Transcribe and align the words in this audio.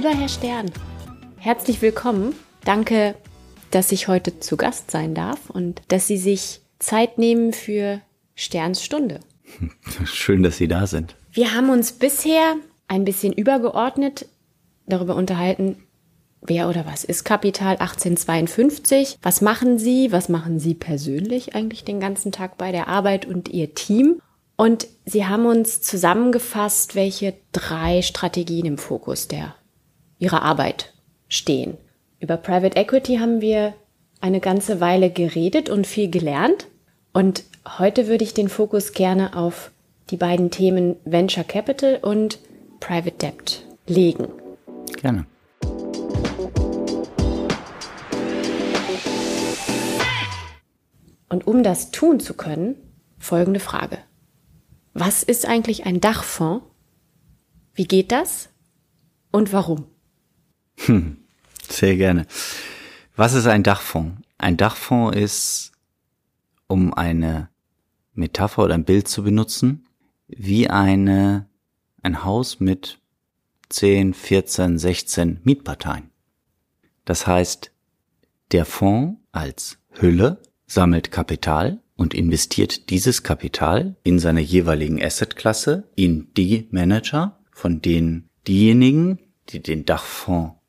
Lieber 0.00 0.16
Herr 0.16 0.30
Stern, 0.30 0.70
herzlich 1.36 1.82
willkommen. 1.82 2.34
Danke, 2.64 3.16
dass 3.70 3.92
ich 3.92 4.08
heute 4.08 4.40
zu 4.40 4.56
Gast 4.56 4.90
sein 4.90 5.14
darf 5.14 5.50
und 5.50 5.82
dass 5.88 6.06
Sie 6.06 6.16
sich 6.16 6.62
Zeit 6.78 7.18
nehmen 7.18 7.52
für 7.52 8.00
Sterns 8.34 8.82
Stunde. 8.82 9.20
Schön, 10.06 10.42
dass 10.42 10.56
Sie 10.56 10.68
da 10.68 10.86
sind. 10.86 11.16
Wir 11.32 11.52
haben 11.54 11.68
uns 11.68 11.92
bisher 11.92 12.56
ein 12.88 13.04
bisschen 13.04 13.34
übergeordnet 13.34 14.24
darüber 14.86 15.16
unterhalten, 15.16 15.76
wer 16.40 16.70
oder 16.70 16.86
was 16.86 17.04
ist 17.04 17.24
Kapital 17.24 17.72
1852? 17.72 19.18
Was 19.20 19.42
machen 19.42 19.78
Sie? 19.78 20.10
Was 20.12 20.30
machen 20.30 20.58
Sie 20.58 20.72
persönlich 20.72 21.54
eigentlich 21.54 21.84
den 21.84 22.00
ganzen 22.00 22.32
Tag 22.32 22.56
bei 22.56 22.72
der 22.72 22.88
Arbeit 22.88 23.26
und 23.26 23.50
Ihr 23.50 23.74
Team? 23.74 24.22
Und 24.56 24.86
Sie 25.04 25.26
haben 25.26 25.44
uns 25.44 25.82
zusammengefasst, 25.82 26.94
welche 26.94 27.34
drei 27.52 28.00
Strategien 28.00 28.64
im 28.64 28.78
Fokus 28.78 29.28
der 29.28 29.56
Ihrer 30.20 30.42
Arbeit 30.42 30.92
stehen. 31.28 31.76
Über 32.20 32.36
Private 32.36 32.76
Equity 32.76 33.16
haben 33.16 33.40
wir 33.40 33.74
eine 34.20 34.40
ganze 34.40 34.80
Weile 34.80 35.10
geredet 35.10 35.68
und 35.68 35.86
viel 35.86 36.10
gelernt. 36.10 36.68
Und 37.12 37.42
heute 37.78 38.06
würde 38.06 38.22
ich 38.22 38.34
den 38.34 38.48
Fokus 38.48 38.92
gerne 38.92 39.34
auf 39.34 39.72
die 40.10 40.18
beiden 40.18 40.50
Themen 40.50 40.96
Venture 41.04 41.44
Capital 41.44 41.98
und 42.02 42.38
Private 42.78 43.16
Debt 43.16 43.66
legen. 43.86 44.28
Gerne. 45.00 45.24
Und 51.30 51.46
um 51.46 51.62
das 51.62 51.92
tun 51.92 52.20
zu 52.20 52.34
können, 52.34 52.76
folgende 53.18 53.60
Frage. 53.60 53.98
Was 54.92 55.22
ist 55.22 55.46
eigentlich 55.46 55.86
ein 55.86 56.00
Dachfonds? 56.00 56.64
Wie 57.72 57.86
geht 57.86 58.12
das? 58.12 58.50
Und 59.30 59.52
warum? 59.52 59.86
Hm, 60.86 61.18
sehr 61.68 61.96
gerne. 61.96 62.26
Was 63.16 63.34
ist 63.34 63.46
ein 63.46 63.62
Dachfonds? 63.62 64.22
Ein 64.38 64.56
Dachfonds 64.56 65.16
ist, 65.16 65.72
um 66.66 66.94
eine 66.94 67.48
Metapher 68.14 68.64
oder 68.64 68.74
ein 68.74 68.84
Bild 68.84 69.08
zu 69.08 69.22
benutzen, 69.22 69.86
wie 70.26 70.70
eine, 70.70 71.48
ein 72.02 72.24
Haus 72.24 72.60
mit 72.60 72.98
10, 73.68 74.14
14, 74.14 74.78
16 74.78 75.40
Mietparteien. 75.44 76.10
Das 77.04 77.26
heißt, 77.26 77.72
der 78.52 78.64
Fonds 78.64 79.20
als 79.32 79.78
Hülle 79.90 80.40
sammelt 80.66 81.10
Kapital 81.10 81.82
und 81.96 82.14
investiert 82.14 82.90
dieses 82.90 83.22
Kapital 83.22 83.96
in 84.02 84.18
seiner 84.18 84.40
jeweiligen 84.40 85.02
Assetklasse 85.02 85.88
in 85.94 86.32
die 86.34 86.68
Manager, 86.70 87.38
von 87.52 87.82
denen 87.82 88.30
diejenigen, 88.46 89.18
die 89.50 89.62
den 89.62 89.84
Dachfonds 89.84 90.59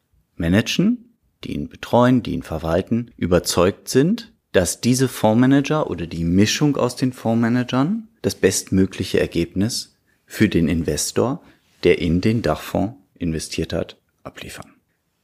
managen, 0.41 1.15
die 1.45 1.53
ihn 1.53 1.69
betreuen, 1.69 2.21
die 2.21 2.33
ihn 2.33 2.43
verwalten, 2.43 3.11
überzeugt 3.15 3.87
sind, 3.87 4.33
dass 4.51 4.81
diese 4.81 5.07
Fondsmanager 5.07 5.89
oder 5.89 6.07
die 6.07 6.25
Mischung 6.25 6.75
aus 6.75 6.97
den 6.97 7.13
Fondsmanagern 7.13 8.09
das 8.21 8.35
bestmögliche 8.35 9.19
Ergebnis 9.19 9.95
für 10.25 10.49
den 10.49 10.67
Investor, 10.67 11.41
der 11.83 11.99
in 11.99 12.19
den 12.19 12.41
Dachfonds 12.41 12.95
investiert 13.17 13.71
hat, 13.71 13.97
abliefern. 14.23 14.73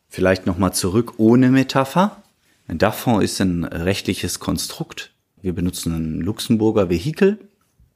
Vielleicht 0.07 0.45
nochmal 0.45 0.73
zurück 0.73 1.15
ohne 1.17 1.49
Metapher. 1.49 2.23
Ein 2.67 2.77
Dachfonds 2.77 3.23
ist 3.23 3.41
ein 3.41 3.65
rechtliches 3.65 4.39
Konstrukt. 4.39 5.11
Wir 5.41 5.53
benutzen 5.53 5.93
ein 5.93 6.21
Luxemburger 6.21 6.89
Vehikel 6.89 7.39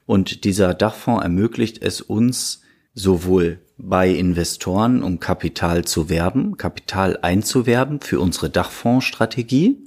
und 0.06 0.44
dieser 0.44 0.74
Dachfonds 0.74 1.22
ermöglicht 1.22 1.82
es 1.82 2.00
uns 2.00 2.61
sowohl 2.94 3.60
bei 3.78 4.10
Investoren, 4.10 5.02
um 5.02 5.18
Kapital 5.18 5.84
zu 5.84 6.08
werben, 6.08 6.56
Kapital 6.56 7.18
einzuwerben 7.22 8.00
für 8.00 8.20
unsere 8.20 8.50
Dachfondsstrategie. 8.50 9.78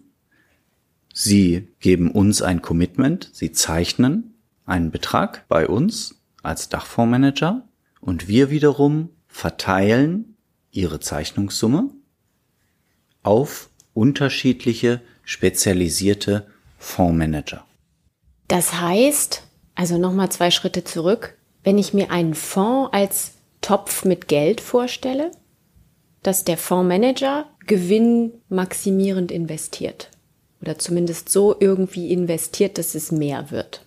Sie 1.13 1.69
geben 1.79 2.11
uns 2.11 2.41
ein 2.41 2.61
Commitment, 2.61 3.29
sie 3.31 3.51
zeichnen 3.51 4.33
einen 4.65 4.91
Betrag 4.91 5.47
bei 5.47 5.67
uns 5.67 6.15
als 6.43 6.69
Dachfondsmanager 6.69 7.67
und 8.01 8.27
wir 8.27 8.49
wiederum 8.49 9.09
verteilen 9.27 10.35
ihre 10.71 10.99
Zeichnungssumme 10.99 11.89
auf 13.23 13.69
unterschiedliche 13.93 15.01
spezialisierte 15.23 16.47
Fondsmanager. 16.77 17.65
Das 18.47 18.79
heißt, 18.79 19.43
also 19.73 19.97
nochmal 19.97 20.31
zwei 20.31 20.51
Schritte 20.51 20.83
zurück, 20.83 21.37
wenn 21.65 21.77
ich 21.77 21.93
mir 21.93 22.11
einen 22.11 22.35
Fonds 22.35 22.93
als 22.93 23.33
Topf 23.59 24.05
mit 24.05 24.29
Geld 24.29 24.61
vorstelle, 24.61 25.31
dass 26.23 26.45
der 26.45 26.57
Fondsmanager 26.57 27.47
gewinnmaximierend 27.65 29.31
investiert 29.31 30.11
oder 30.61 30.77
zumindest 30.77 31.29
so 31.29 31.55
irgendwie 31.59 32.11
investiert, 32.11 32.77
dass 32.77 32.95
es 32.95 33.11
mehr 33.11 33.49
wird. 33.51 33.85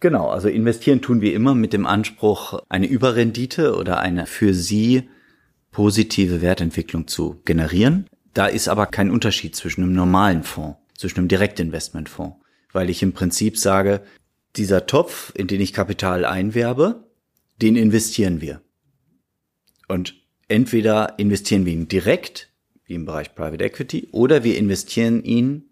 Genau, 0.00 0.28
also 0.28 0.48
investieren 0.48 1.00
tun 1.00 1.20
wir 1.20 1.34
immer 1.34 1.54
mit 1.54 1.72
dem 1.72 1.86
Anspruch, 1.86 2.60
eine 2.68 2.86
Überrendite 2.86 3.76
oder 3.76 4.00
eine 4.00 4.26
für 4.26 4.52
Sie 4.52 5.08
positive 5.70 6.42
Wertentwicklung 6.42 7.06
zu 7.06 7.40
generieren. 7.44 8.06
Da 8.34 8.46
ist 8.46 8.68
aber 8.68 8.86
kein 8.86 9.10
Unterschied 9.10 9.54
zwischen 9.54 9.84
einem 9.84 9.94
normalen 9.94 10.42
Fonds, 10.42 10.78
zwischen 10.98 11.20
einem 11.20 11.28
Direktinvestmentfonds, 11.28 12.36
weil 12.72 12.90
ich 12.90 13.02
im 13.02 13.12
Prinzip 13.12 13.56
sage, 13.56 14.02
dieser 14.56 14.86
Topf, 14.86 15.32
in 15.36 15.46
den 15.46 15.60
ich 15.60 15.72
Kapital 15.72 16.24
einwerbe, 16.24 17.03
den 17.60 17.76
investieren 17.76 18.40
wir. 18.40 18.60
Und 19.88 20.14
entweder 20.48 21.18
investieren 21.18 21.66
wir 21.66 21.72
ihn 21.72 21.88
direkt, 21.88 22.50
wie 22.84 22.94
im 22.94 23.04
Bereich 23.04 23.34
Private 23.34 23.64
Equity, 23.64 24.08
oder 24.12 24.44
wir 24.44 24.56
investieren 24.58 25.22
ihn 25.24 25.70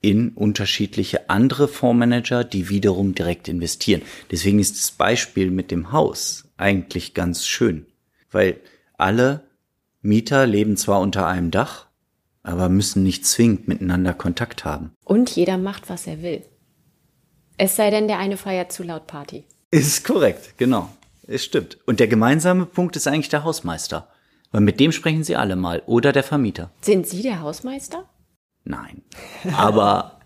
in 0.00 0.30
unterschiedliche 0.30 1.30
andere 1.30 1.66
Fondsmanager, 1.66 2.44
die 2.44 2.68
wiederum 2.68 3.14
direkt 3.14 3.48
investieren. 3.48 4.02
Deswegen 4.30 4.58
ist 4.58 4.76
das 4.76 4.90
Beispiel 4.90 5.50
mit 5.50 5.70
dem 5.70 5.92
Haus 5.92 6.48
eigentlich 6.58 7.14
ganz 7.14 7.46
schön, 7.46 7.86
weil 8.30 8.60
alle 8.98 9.48
Mieter 10.02 10.46
leben 10.46 10.76
zwar 10.76 11.00
unter 11.00 11.26
einem 11.26 11.50
Dach, 11.50 11.86
aber 12.42 12.68
müssen 12.68 13.02
nicht 13.02 13.24
zwingend 13.24 13.66
miteinander 13.66 14.12
Kontakt 14.12 14.66
haben. 14.66 14.92
Und 15.04 15.34
jeder 15.34 15.56
macht, 15.56 15.88
was 15.88 16.06
er 16.06 16.20
will. 16.20 16.42
Es 17.56 17.76
sei 17.76 17.88
denn, 17.88 18.06
der 18.06 18.18
eine 18.18 18.36
feiert 18.36 18.72
zu 18.72 18.82
laut 18.82 19.06
Party. 19.06 19.44
Ist 19.70 20.04
korrekt, 20.04 20.58
genau. 20.58 20.90
Es 21.26 21.44
stimmt. 21.44 21.78
Und 21.86 22.00
der 22.00 22.08
gemeinsame 22.08 22.66
Punkt 22.66 22.96
ist 22.96 23.06
eigentlich 23.06 23.28
der 23.28 23.44
Hausmeister. 23.44 24.08
Weil 24.50 24.60
mit 24.60 24.78
dem 24.78 24.92
sprechen 24.92 25.24
Sie 25.24 25.36
alle 25.36 25.56
mal. 25.56 25.82
Oder 25.86 26.12
der 26.12 26.22
Vermieter. 26.22 26.70
Sind 26.80 27.06
Sie 27.08 27.22
der 27.22 27.40
Hausmeister? 27.40 28.08
Nein. 28.64 29.02
Aber 29.56 30.20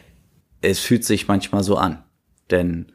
es 0.60 0.80
fühlt 0.80 1.04
sich 1.04 1.28
manchmal 1.28 1.64
so 1.64 1.76
an. 1.76 2.04
Denn 2.50 2.92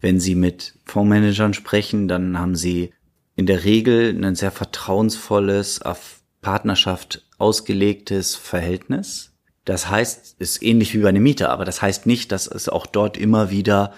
wenn 0.00 0.20
Sie 0.20 0.34
mit 0.34 0.78
Fondsmanagern 0.84 1.54
sprechen, 1.54 2.08
dann 2.08 2.38
haben 2.38 2.54
Sie 2.54 2.92
in 3.34 3.46
der 3.46 3.64
Regel 3.64 4.16
ein 4.24 4.34
sehr 4.34 4.50
vertrauensvolles, 4.50 5.82
auf 5.82 6.22
Partnerschaft 6.40 7.24
ausgelegtes 7.38 8.36
Verhältnis. 8.36 9.32
Das 9.64 9.88
heißt, 9.88 10.36
ist 10.38 10.62
ähnlich 10.62 10.92
wie 10.92 10.98
bei 10.98 11.08
einem 11.08 11.22
Mieter, 11.22 11.50
aber 11.50 11.64
das 11.64 11.80
heißt 11.80 12.06
nicht, 12.06 12.32
dass 12.32 12.46
es 12.46 12.68
auch 12.68 12.86
dort 12.86 13.16
immer 13.16 13.50
wieder, 13.50 13.94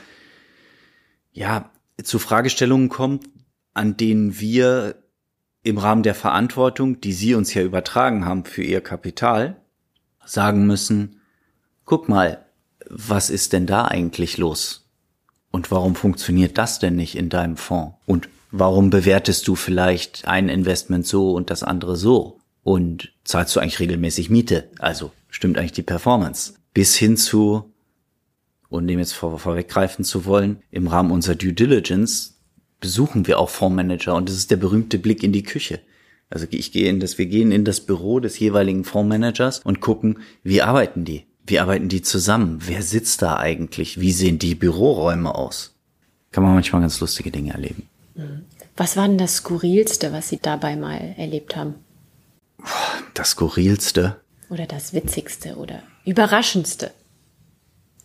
ja, 1.33 1.71
zu 2.03 2.19
Fragestellungen 2.19 2.89
kommt, 2.89 3.29
an 3.73 3.97
denen 3.97 4.39
wir 4.41 4.97
im 5.63 5.79
Rahmen 5.79 6.03
der 6.03 6.15
Verantwortung, 6.15 7.01
die 7.01 7.13
Sie 7.13 7.35
uns 7.35 7.55
ja 7.55 7.63
übertragen 7.63 8.25
haben 8.25 8.45
für 8.45 8.63
Ihr 8.63 8.81
Kapital, 8.81 9.57
sagen 10.25 10.67
müssen, 10.67 11.21
guck 11.85 12.09
mal, 12.09 12.45
was 12.89 13.31
ist 13.31 13.53
denn 13.53 13.67
da 13.67 13.87
eigentlich 13.87 14.37
los? 14.39 14.91
Und 15.51 15.71
warum 15.71 15.95
funktioniert 15.95 16.59
das 16.59 16.79
denn 16.79 16.97
nicht 16.97 17.17
in 17.17 17.29
deinem 17.29 17.57
Fonds? 17.57 17.97
Und 18.07 18.29
warum 18.51 18.91
bewertest 18.91 19.47
du 19.49 19.55
vielleicht 19.55 20.27
ein 20.27 20.49
Investment 20.49 21.07
so 21.07 21.33
und 21.33 21.51
das 21.51 21.63
andere 21.63 21.97
so? 21.97 22.41
Und 22.63 23.13
zahlst 23.25 23.55
du 23.55 23.61
eigentlich 23.61 23.81
regelmäßig 23.81 24.31
Miete? 24.31 24.71
Also 24.79 25.13
stimmt 25.29 25.59
eigentlich 25.59 25.73
die 25.73 25.83
Performance? 25.83 26.55
Bis 26.73 26.95
hin 26.97 27.17
zu, 27.17 27.73
und 28.75 28.87
dem 28.87 28.99
jetzt 28.99 29.15
vor, 29.15 29.39
vorweggreifen 29.39 30.05
zu 30.05 30.25
wollen, 30.25 30.63
im 30.71 30.87
Rahmen 30.87 31.11
unserer 31.11 31.37
Due 31.37 31.53
Diligence 31.53 32.35
besuchen 32.81 33.27
wir 33.27 33.39
auch 33.39 33.49
Fondsmanager 33.49 34.15
und 34.15 34.29
das 34.29 34.37
ist 34.37 34.51
der 34.51 34.57
berühmte 34.57 34.99
Blick 34.99 35.23
in 35.23 35.33
die 35.33 35.43
Küche. 35.43 35.81
Also 36.31 36.47
ich 36.51 36.73
gehe 36.73 36.89
in 36.89 37.01
das, 37.01 37.17
wir 37.19 37.27
gehen 37.27 37.53
in 37.53 37.65
das 37.65 37.81
Büro 37.81 38.21
des 38.21 38.39
jeweiligen 38.39 38.85
Fondsmanagers 38.85 39.61
und 39.61 39.81
gucken, 39.81 40.19
wie 40.43 40.63
arbeiten 40.63 41.05
die? 41.05 41.25
Wie 41.47 41.61
arbeiten 41.61 41.89
die 41.89 42.03
zusammen? 42.03 42.59
Wer 42.67 42.83
sitzt 42.83 43.23
da 43.23 43.37
eigentlich? 43.37 44.01
Wie 44.01 44.13
sehen 44.13 44.39
die 44.39 44.55
Büroräume 44.55 45.35
aus? 45.35 45.75
Kann 46.33 46.43
man 46.43 46.55
manchmal 46.55 46.81
ganz 46.81 47.01
lustige 47.01 47.31
Dinge 47.31 47.53
erleben. 47.53 47.89
Was 48.77 48.97
war 48.97 49.07
denn 49.07 49.19
das 49.19 49.37
Skurrilste, 49.37 50.13
was 50.13 50.29
Sie 50.29 50.39
dabei 50.41 50.75
mal 50.75 51.15
erlebt 51.17 51.55
haben? 51.55 51.75
Das 53.13 53.31
Skurrilste? 53.31 54.21
Oder 54.51 54.67
das 54.67 54.93
Witzigste 54.93 55.57
oder 55.57 55.83
Überraschendste? 56.05 56.91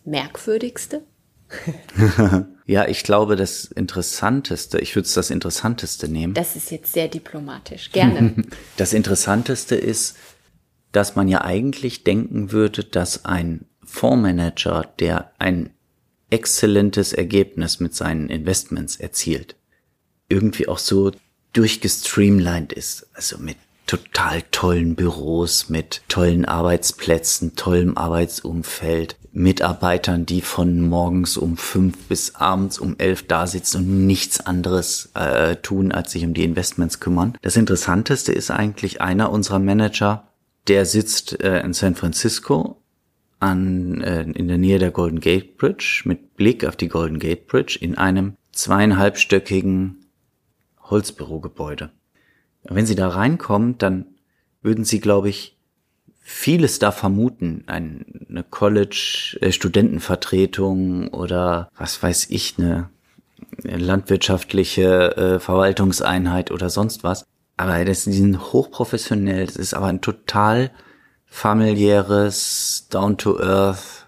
Merkwürdigste? 0.04 1.02
ja, 2.66 2.86
ich 2.86 3.02
glaube, 3.02 3.36
das 3.36 3.64
Interessanteste, 3.64 4.78
ich 4.78 4.94
würde 4.94 5.06
es 5.06 5.14
das 5.14 5.30
Interessanteste 5.30 6.08
nehmen. 6.08 6.34
Das 6.34 6.56
ist 6.56 6.70
jetzt 6.70 6.92
sehr 6.92 7.08
diplomatisch. 7.08 7.90
Gerne. 7.92 8.34
Das 8.76 8.92
Interessanteste 8.92 9.74
ist, 9.74 10.16
dass 10.92 11.16
man 11.16 11.28
ja 11.28 11.42
eigentlich 11.42 12.04
denken 12.04 12.52
würde, 12.52 12.84
dass 12.84 13.24
ein 13.24 13.66
Fondsmanager, 13.84 14.88
der 14.98 15.32
ein 15.38 15.70
exzellentes 16.30 17.12
Ergebnis 17.12 17.80
mit 17.80 17.94
seinen 17.94 18.28
Investments 18.28 18.96
erzielt, 18.96 19.56
irgendwie 20.28 20.68
auch 20.68 20.78
so 20.78 21.10
durchgestreamlined 21.52 22.72
ist, 22.72 23.08
also 23.14 23.38
mit 23.38 23.56
total 23.86 24.42
tollen 24.52 24.94
Büros, 24.94 25.68
mit 25.68 26.02
tollen 26.08 26.44
Arbeitsplätzen, 26.44 27.56
tollem 27.56 27.96
Arbeitsumfeld, 27.96 29.16
Mitarbeitern, 29.32 30.26
die 30.26 30.40
von 30.40 30.80
morgens 30.88 31.36
um 31.36 31.56
fünf 31.56 32.08
bis 32.08 32.34
abends 32.34 32.78
um 32.78 32.96
elf 32.98 33.26
da 33.26 33.46
sitzen 33.46 33.78
und 33.78 34.06
nichts 34.06 34.40
anderes 34.40 35.10
äh, 35.14 35.56
tun, 35.56 35.92
als 35.92 36.12
sich 36.12 36.24
um 36.24 36.34
die 36.34 36.44
Investments 36.44 37.00
kümmern. 37.00 37.36
Das 37.42 37.56
Interessanteste 37.56 38.32
ist 38.32 38.50
eigentlich 38.50 39.00
einer 39.00 39.30
unserer 39.30 39.60
Manager, 39.60 40.28
der 40.66 40.84
sitzt 40.84 41.40
äh, 41.40 41.60
in 41.60 41.72
San 41.72 41.94
Francisco 41.94 42.82
an, 43.38 44.02
äh, 44.02 44.22
in 44.22 44.48
der 44.48 44.58
Nähe 44.58 44.78
der 44.78 44.90
Golden 44.90 45.20
Gate 45.20 45.56
Bridge 45.56 46.02
mit 46.04 46.36
Blick 46.36 46.64
auf 46.64 46.76
die 46.76 46.88
Golden 46.88 47.18
Gate 47.18 47.46
Bridge 47.46 47.78
in 47.80 47.96
einem 47.96 48.34
zweieinhalbstöckigen 48.52 50.04
Holzbürogebäude. 50.82 51.90
Wenn 52.64 52.86
Sie 52.86 52.96
da 52.96 53.08
reinkommen, 53.08 53.78
dann 53.78 54.06
würden 54.60 54.84
Sie, 54.84 55.00
glaube 55.00 55.28
ich, 55.28 55.56
vieles 56.20 56.78
da 56.78 56.92
vermuten. 56.92 57.64
Eine 57.66 58.44
College-Studentenvertretung 58.48 61.08
oder 61.08 61.68
was 61.76 62.02
weiß 62.02 62.28
ich, 62.30 62.58
eine 62.58 62.88
landwirtschaftliche 63.62 65.16
äh, 65.16 65.40
Verwaltungseinheit 65.40 66.50
oder 66.50 66.70
sonst 66.70 67.04
was. 67.04 67.26
Aber 67.56 67.84
das 67.84 68.04
die 68.04 68.12
sind 68.12 68.52
hochprofessionell. 68.52 69.46
Das 69.46 69.56
ist 69.56 69.74
aber 69.74 69.86
ein 69.86 70.00
total 70.00 70.70
familiäres, 71.26 72.86
down 72.90 73.18
to 73.18 73.38
earth, 73.38 73.99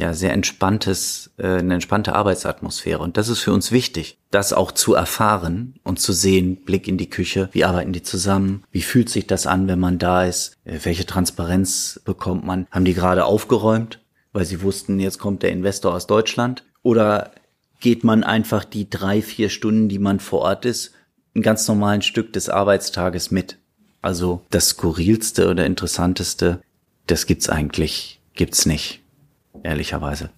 ja, 0.00 0.14
sehr 0.14 0.32
entspanntes, 0.32 1.30
äh, 1.36 1.58
eine 1.58 1.74
entspannte 1.74 2.14
Arbeitsatmosphäre. 2.14 3.02
Und 3.02 3.18
das 3.18 3.28
ist 3.28 3.40
für 3.40 3.52
uns 3.52 3.70
wichtig, 3.70 4.16
das 4.30 4.54
auch 4.54 4.72
zu 4.72 4.94
erfahren 4.94 5.74
und 5.84 6.00
zu 6.00 6.14
sehen, 6.14 6.56
Blick 6.64 6.88
in 6.88 6.96
die 6.96 7.10
Küche, 7.10 7.50
wie 7.52 7.64
arbeiten 7.64 7.92
die 7.92 8.02
zusammen, 8.02 8.64
wie 8.72 8.80
fühlt 8.80 9.10
sich 9.10 9.26
das 9.26 9.46
an, 9.46 9.68
wenn 9.68 9.78
man 9.78 9.98
da 9.98 10.24
ist, 10.24 10.56
äh, 10.64 10.78
welche 10.84 11.04
Transparenz 11.04 12.00
bekommt 12.02 12.46
man, 12.46 12.66
haben 12.70 12.86
die 12.86 12.94
gerade 12.94 13.26
aufgeräumt, 13.26 14.00
weil 14.32 14.46
sie 14.46 14.62
wussten, 14.62 14.98
jetzt 15.00 15.18
kommt 15.18 15.42
der 15.42 15.52
Investor 15.52 15.94
aus 15.94 16.06
Deutschland, 16.06 16.64
oder 16.82 17.32
geht 17.80 18.02
man 18.02 18.24
einfach 18.24 18.64
die 18.64 18.88
drei, 18.88 19.20
vier 19.20 19.50
Stunden, 19.50 19.90
die 19.90 19.98
man 19.98 20.18
vor 20.18 20.40
Ort 20.40 20.64
ist, 20.64 20.92
ein 21.36 21.42
ganz 21.42 21.68
normalen 21.68 22.00
Stück 22.00 22.32
des 22.32 22.48
Arbeitstages 22.48 23.30
mit. 23.30 23.58
Also 24.00 24.40
das 24.48 24.70
skurrilste 24.70 25.50
oder 25.50 25.66
interessanteste, 25.66 26.62
das 27.06 27.26
gibt's 27.26 27.50
eigentlich, 27.50 28.22
gibt's 28.32 28.64
nicht 28.64 28.99
ehrlicherweise. 29.62 30.30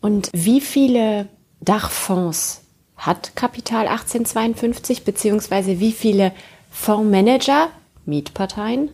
Und 0.00 0.30
wie 0.32 0.60
viele 0.60 1.28
Dachfonds 1.60 2.62
hat 2.96 3.34
Kapital 3.36 3.88
1852, 3.88 5.04
beziehungsweise 5.04 5.80
wie 5.80 5.92
viele 5.92 6.32
Fondsmanager, 6.70 7.70
Mietparteien, 8.04 8.90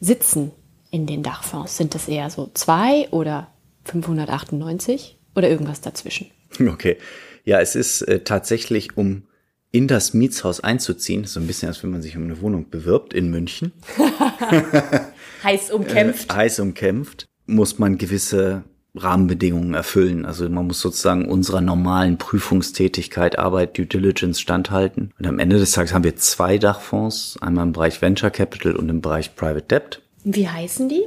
sitzen 0.00 0.52
in 0.90 1.06
den 1.06 1.22
Dachfonds? 1.22 1.76
Sind 1.76 1.94
das 1.94 2.08
eher 2.08 2.30
so 2.30 2.50
zwei 2.54 3.08
oder 3.10 3.48
598 3.84 5.18
oder 5.34 5.48
irgendwas 5.48 5.80
dazwischen? 5.80 6.30
Okay. 6.60 6.98
Ja, 7.44 7.60
es 7.60 7.74
ist 7.74 8.02
äh, 8.02 8.20
tatsächlich, 8.20 8.96
um 8.96 9.24
in 9.72 9.88
das 9.88 10.14
Mietshaus 10.14 10.60
einzuziehen, 10.60 11.24
so 11.24 11.40
ein 11.40 11.48
bisschen, 11.48 11.68
als 11.68 11.82
wenn 11.82 11.90
man 11.90 12.00
sich 12.00 12.16
um 12.16 12.22
eine 12.22 12.40
Wohnung 12.40 12.70
bewirbt 12.70 13.12
in 13.12 13.28
München. 13.28 13.72
heiß 15.42 15.70
umkämpft. 15.72 16.30
Äh, 16.30 16.34
heiß 16.34 16.60
umkämpft, 16.60 17.26
muss 17.46 17.80
man 17.80 17.98
gewisse 17.98 18.62
Rahmenbedingungen 18.94 19.74
erfüllen. 19.74 20.24
Also 20.24 20.48
man 20.48 20.66
muss 20.66 20.80
sozusagen 20.80 21.28
unserer 21.28 21.60
normalen 21.60 22.18
Prüfungstätigkeit, 22.18 23.38
Arbeit, 23.38 23.76
Due 23.76 23.86
Diligence 23.86 24.40
standhalten. 24.40 25.12
Und 25.18 25.26
am 25.26 25.38
Ende 25.38 25.58
des 25.58 25.72
Tages 25.72 25.92
haben 25.92 26.04
wir 26.04 26.16
zwei 26.16 26.58
Dachfonds, 26.58 27.36
einmal 27.40 27.66
im 27.66 27.72
Bereich 27.72 28.00
Venture 28.00 28.30
Capital 28.30 28.76
und 28.76 28.88
im 28.88 29.00
Bereich 29.00 29.34
Private 29.34 29.66
Debt. 29.66 30.02
Wie 30.24 30.48
heißen 30.48 30.88
die? 30.88 31.04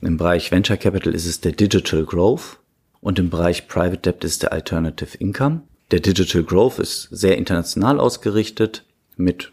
Im 0.00 0.16
Bereich 0.16 0.50
Venture 0.50 0.76
Capital 0.76 1.14
ist 1.14 1.26
es 1.26 1.40
der 1.40 1.52
Digital 1.52 2.04
Growth 2.04 2.58
und 3.00 3.18
im 3.18 3.30
Bereich 3.30 3.66
Private 3.66 3.98
Debt 3.98 4.24
ist 4.24 4.42
der 4.42 4.52
Alternative 4.52 5.16
Income. 5.18 5.62
Der 5.90 6.00
Digital 6.00 6.42
Growth 6.42 6.78
ist 6.78 7.08
sehr 7.10 7.38
international 7.38 7.98
ausgerichtet 8.00 8.84
mit 9.16 9.50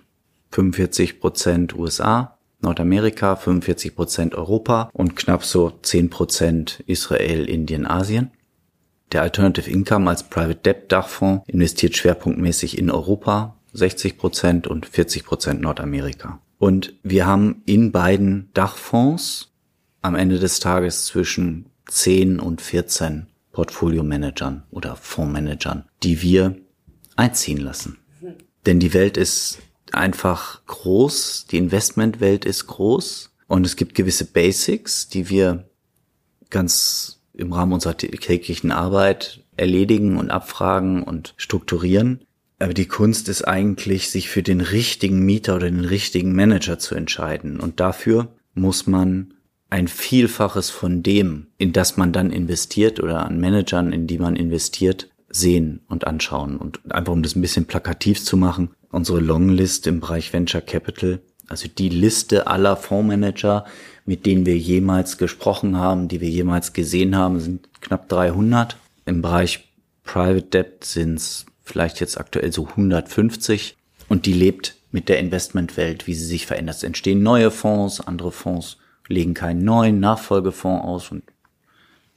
45 0.51 1.19
Prozent 1.19 1.75
USA, 1.75 2.38
Nordamerika, 2.61 3.35
45 3.35 3.95
Prozent 3.95 4.35
Europa 4.35 4.89
und 4.93 5.15
knapp 5.15 5.43
so 5.43 5.71
10 5.81 6.09
Prozent 6.09 6.83
Israel, 6.87 7.45
Indien, 7.45 7.85
Asien. 7.85 8.31
Der 9.11 9.21
Alternative 9.21 9.69
Income 9.69 10.09
als 10.09 10.23
Private 10.23 10.59
Debt 10.59 10.91
Dachfonds 10.91 11.43
investiert 11.47 11.95
schwerpunktmäßig 11.95 12.77
in 12.77 12.91
Europa, 12.91 13.55
60 13.73 14.17
Prozent 14.17 14.67
und 14.67 14.85
40 14.85 15.23
Prozent 15.25 15.61
Nordamerika. 15.61 16.39
Und 16.57 16.93
wir 17.03 17.25
haben 17.25 17.63
in 17.65 17.91
beiden 17.91 18.49
Dachfonds 18.53 19.51
am 20.01 20.15
Ende 20.15 20.39
des 20.39 20.59
Tages 20.59 21.05
zwischen 21.05 21.67
10 21.87 22.39
und 22.39 22.61
14 22.61 23.27
Portfolio-Managern 23.51 24.63
oder 24.69 24.95
Fondsmanagern, 24.95 25.85
die 26.03 26.21
wir 26.21 26.55
einziehen 27.15 27.57
lassen. 27.57 27.97
Denn 28.65 28.79
die 28.79 28.93
Welt 28.93 29.17
ist 29.17 29.59
einfach 29.93 30.65
groß, 30.65 31.47
die 31.51 31.57
Investmentwelt 31.57 32.45
ist 32.45 32.67
groß 32.67 33.31
und 33.47 33.65
es 33.65 33.75
gibt 33.75 33.95
gewisse 33.95 34.25
Basics, 34.25 35.09
die 35.09 35.29
wir 35.29 35.69
ganz 36.49 37.21
im 37.33 37.53
Rahmen 37.53 37.73
unserer 37.73 37.97
täglichen 37.97 38.71
Arbeit 38.71 39.43
erledigen 39.55 40.17
und 40.17 40.31
abfragen 40.31 41.03
und 41.03 41.33
strukturieren. 41.37 42.21
Aber 42.59 42.73
die 42.73 42.87
Kunst 42.87 43.29
ist 43.29 43.43
eigentlich, 43.43 44.09
sich 44.09 44.29
für 44.29 44.43
den 44.43 44.61
richtigen 44.61 45.25
Mieter 45.25 45.55
oder 45.55 45.69
den 45.69 45.85
richtigen 45.85 46.35
Manager 46.35 46.77
zu 46.77 46.95
entscheiden. 46.95 47.59
Und 47.59 47.79
dafür 47.79 48.27
muss 48.53 48.85
man 48.85 49.33
ein 49.69 49.87
Vielfaches 49.87 50.69
von 50.69 51.03
dem, 51.03 51.47
in 51.57 51.73
das 51.73 51.95
man 51.95 52.11
dann 52.11 52.31
investiert 52.31 52.99
oder 52.99 53.25
an 53.25 53.39
Managern, 53.39 53.93
in 53.93 54.07
die 54.07 54.17
man 54.17 54.35
investiert, 54.35 55.09
sehen 55.29 55.81
und 55.87 56.07
anschauen. 56.07 56.57
Und 56.57 56.79
einfach 56.91 57.13
um 57.13 57.23
das 57.23 57.35
ein 57.35 57.41
bisschen 57.41 57.65
plakativ 57.65 58.23
zu 58.23 58.35
machen, 58.35 58.71
unsere 58.91 59.19
Longlist 59.19 59.87
im 59.87 59.99
Bereich 59.99 60.33
Venture 60.33 60.61
Capital, 60.61 61.19
also 61.47 61.67
die 61.67 61.89
Liste 61.89 62.47
aller 62.47 62.75
Fondsmanager, 62.75 63.65
mit 64.05 64.25
denen 64.25 64.45
wir 64.45 64.57
jemals 64.57 65.17
gesprochen 65.17 65.77
haben, 65.77 66.07
die 66.07 66.21
wir 66.21 66.29
jemals 66.29 66.73
gesehen 66.73 67.15
haben, 67.15 67.39
sind 67.39 67.69
knapp 67.81 68.09
300. 68.09 68.77
Im 69.05 69.21
Bereich 69.21 69.67
Private 70.03 70.41
Debt 70.41 70.83
sind 70.83 71.15
es 71.15 71.45
vielleicht 71.63 71.99
jetzt 71.99 72.19
aktuell 72.19 72.51
so 72.51 72.67
150 72.67 73.77
und 74.07 74.25
die 74.25 74.33
lebt 74.33 74.75
mit 74.91 75.09
der 75.09 75.19
Investmentwelt, 75.19 76.07
wie 76.07 76.15
sie 76.15 76.25
sich 76.25 76.47
verändert. 76.47 76.77
Es 76.77 76.83
entstehen 76.83 77.21
neue 77.21 77.51
Fonds, 77.51 78.01
andere 78.01 78.31
Fonds 78.31 78.77
legen 79.07 79.33
keinen 79.33 79.63
neuen 79.63 79.99
Nachfolgefonds 79.99 80.85
aus 80.85 81.11
und 81.11 81.23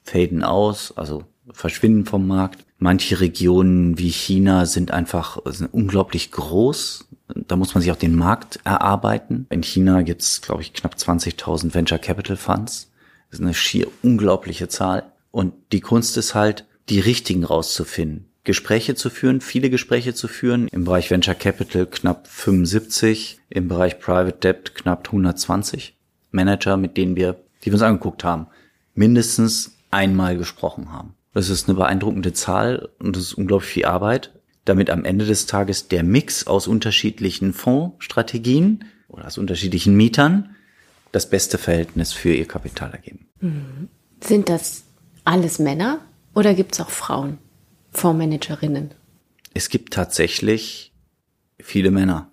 faden 0.04 0.42
aus, 0.42 0.96
also 0.96 1.24
verschwinden 1.52 2.06
vom 2.06 2.26
Markt. 2.26 2.64
Manche 2.82 3.20
Regionen 3.20 3.96
wie 3.96 4.10
China 4.10 4.66
sind 4.66 4.90
einfach 4.90 5.38
sind 5.44 5.72
unglaublich 5.72 6.32
groß. 6.32 7.06
Da 7.46 7.54
muss 7.54 7.76
man 7.76 7.80
sich 7.80 7.92
auch 7.92 7.96
den 7.96 8.16
Markt 8.16 8.58
erarbeiten. 8.64 9.46
In 9.50 9.62
China 9.62 10.02
gibt 10.02 10.22
es, 10.22 10.42
glaube 10.42 10.62
ich, 10.62 10.72
knapp 10.72 10.96
20.000 10.96 11.74
Venture 11.74 12.00
Capital 12.00 12.36
Funds. 12.36 12.90
Das 13.30 13.38
ist 13.38 13.44
eine 13.44 13.54
schier 13.54 13.86
unglaubliche 14.02 14.66
Zahl. 14.66 15.04
Und 15.30 15.54
die 15.70 15.80
Kunst 15.80 16.16
ist 16.16 16.34
halt, 16.34 16.66
die 16.88 16.98
richtigen 16.98 17.44
rauszufinden. 17.44 18.26
Gespräche 18.42 18.96
zu 18.96 19.10
führen, 19.10 19.40
viele 19.40 19.70
Gespräche 19.70 20.12
zu 20.12 20.26
führen. 20.26 20.66
Im 20.66 20.82
Bereich 20.82 21.08
Venture 21.08 21.36
Capital 21.36 21.86
knapp 21.86 22.26
75, 22.26 23.38
im 23.48 23.68
Bereich 23.68 24.00
Private 24.00 24.38
Debt 24.38 24.74
knapp 24.74 25.06
120 25.06 25.94
Manager, 26.32 26.76
mit 26.76 26.96
denen 26.96 27.14
wir, 27.14 27.36
die 27.62 27.66
wir 27.66 27.74
uns 27.74 27.82
angeguckt 27.82 28.24
haben, 28.24 28.48
mindestens 28.96 29.76
einmal 29.92 30.36
gesprochen 30.36 30.90
haben. 30.90 31.14
Das 31.34 31.48
ist 31.48 31.68
eine 31.68 31.76
beeindruckende 31.76 32.32
Zahl 32.32 32.90
und 32.98 33.16
das 33.16 33.24
ist 33.24 33.34
unglaublich 33.34 33.70
viel 33.70 33.84
Arbeit, 33.86 34.32
damit 34.64 34.90
am 34.90 35.04
Ende 35.04 35.26
des 35.26 35.46
Tages 35.46 35.88
der 35.88 36.02
Mix 36.02 36.46
aus 36.46 36.66
unterschiedlichen 36.68 37.52
Fondsstrategien 37.52 38.84
oder 39.08 39.26
aus 39.26 39.38
unterschiedlichen 39.38 39.96
Mietern 39.96 40.54
das 41.10 41.28
beste 41.28 41.58
Verhältnis 41.58 42.12
für 42.12 42.34
ihr 42.34 42.46
Kapital 42.46 42.92
ergeben. 42.92 43.28
Mhm. 43.40 43.88
Sind 44.20 44.48
das 44.48 44.84
alles 45.24 45.58
Männer 45.58 46.00
oder 46.34 46.54
gibt 46.54 46.74
es 46.74 46.80
auch 46.80 46.90
Frauen, 46.90 47.38
Fondsmanagerinnen? 47.92 48.92
Es 49.54 49.68
gibt 49.68 49.92
tatsächlich 49.92 50.92
viele 51.58 51.90
Männer. 51.90 52.30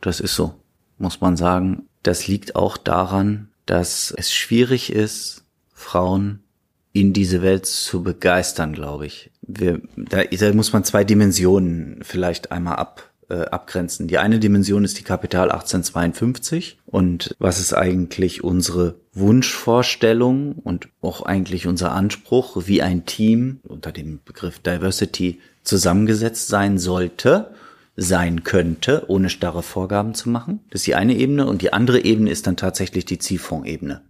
Das 0.00 0.20
ist 0.20 0.34
so, 0.34 0.54
muss 0.98 1.20
man 1.20 1.36
sagen. 1.36 1.88
Das 2.02 2.26
liegt 2.26 2.56
auch 2.56 2.76
daran, 2.76 3.50
dass 3.66 4.12
es 4.16 4.32
schwierig 4.32 4.92
ist, 4.92 5.44
Frauen 5.72 6.42
in 6.92 7.12
diese 7.12 7.42
Welt 7.42 7.66
zu 7.66 8.02
begeistern, 8.02 8.72
glaube 8.72 9.06
ich. 9.06 9.30
Wir, 9.42 9.80
da, 9.96 10.24
da 10.24 10.52
muss 10.52 10.72
man 10.72 10.84
zwei 10.84 11.04
Dimensionen 11.04 12.00
vielleicht 12.02 12.50
einmal 12.50 12.76
ab, 12.76 13.10
äh, 13.28 13.42
abgrenzen. 13.42 14.08
Die 14.08 14.18
eine 14.18 14.40
Dimension 14.40 14.84
ist 14.84 14.98
die 14.98 15.04
Kapital 15.04 15.50
1852 15.50 16.78
und 16.86 17.34
was 17.38 17.60
ist 17.60 17.74
eigentlich 17.74 18.42
unsere 18.42 18.96
Wunschvorstellung 19.12 20.52
und 20.52 20.88
auch 21.00 21.22
eigentlich 21.22 21.66
unser 21.66 21.92
Anspruch, 21.92 22.56
wie 22.66 22.82
ein 22.82 23.06
Team 23.06 23.60
unter 23.62 23.92
dem 23.92 24.20
Begriff 24.24 24.58
Diversity 24.58 25.40
zusammengesetzt 25.62 26.48
sein 26.48 26.78
sollte, 26.78 27.54
sein 27.96 28.44
könnte, 28.44 29.04
ohne 29.08 29.30
starre 29.30 29.62
Vorgaben 29.62 30.14
zu 30.14 30.28
machen. 30.28 30.60
Das 30.70 30.80
ist 30.80 30.86
die 30.86 30.94
eine 30.94 31.14
Ebene 31.14 31.46
und 31.46 31.62
die 31.62 31.72
andere 31.72 32.00
Ebene 32.00 32.30
ist 32.30 32.46
dann 32.46 32.56
tatsächlich 32.56 33.04
die 33.04 33.18
Zielfondsebene. 33.18 34.02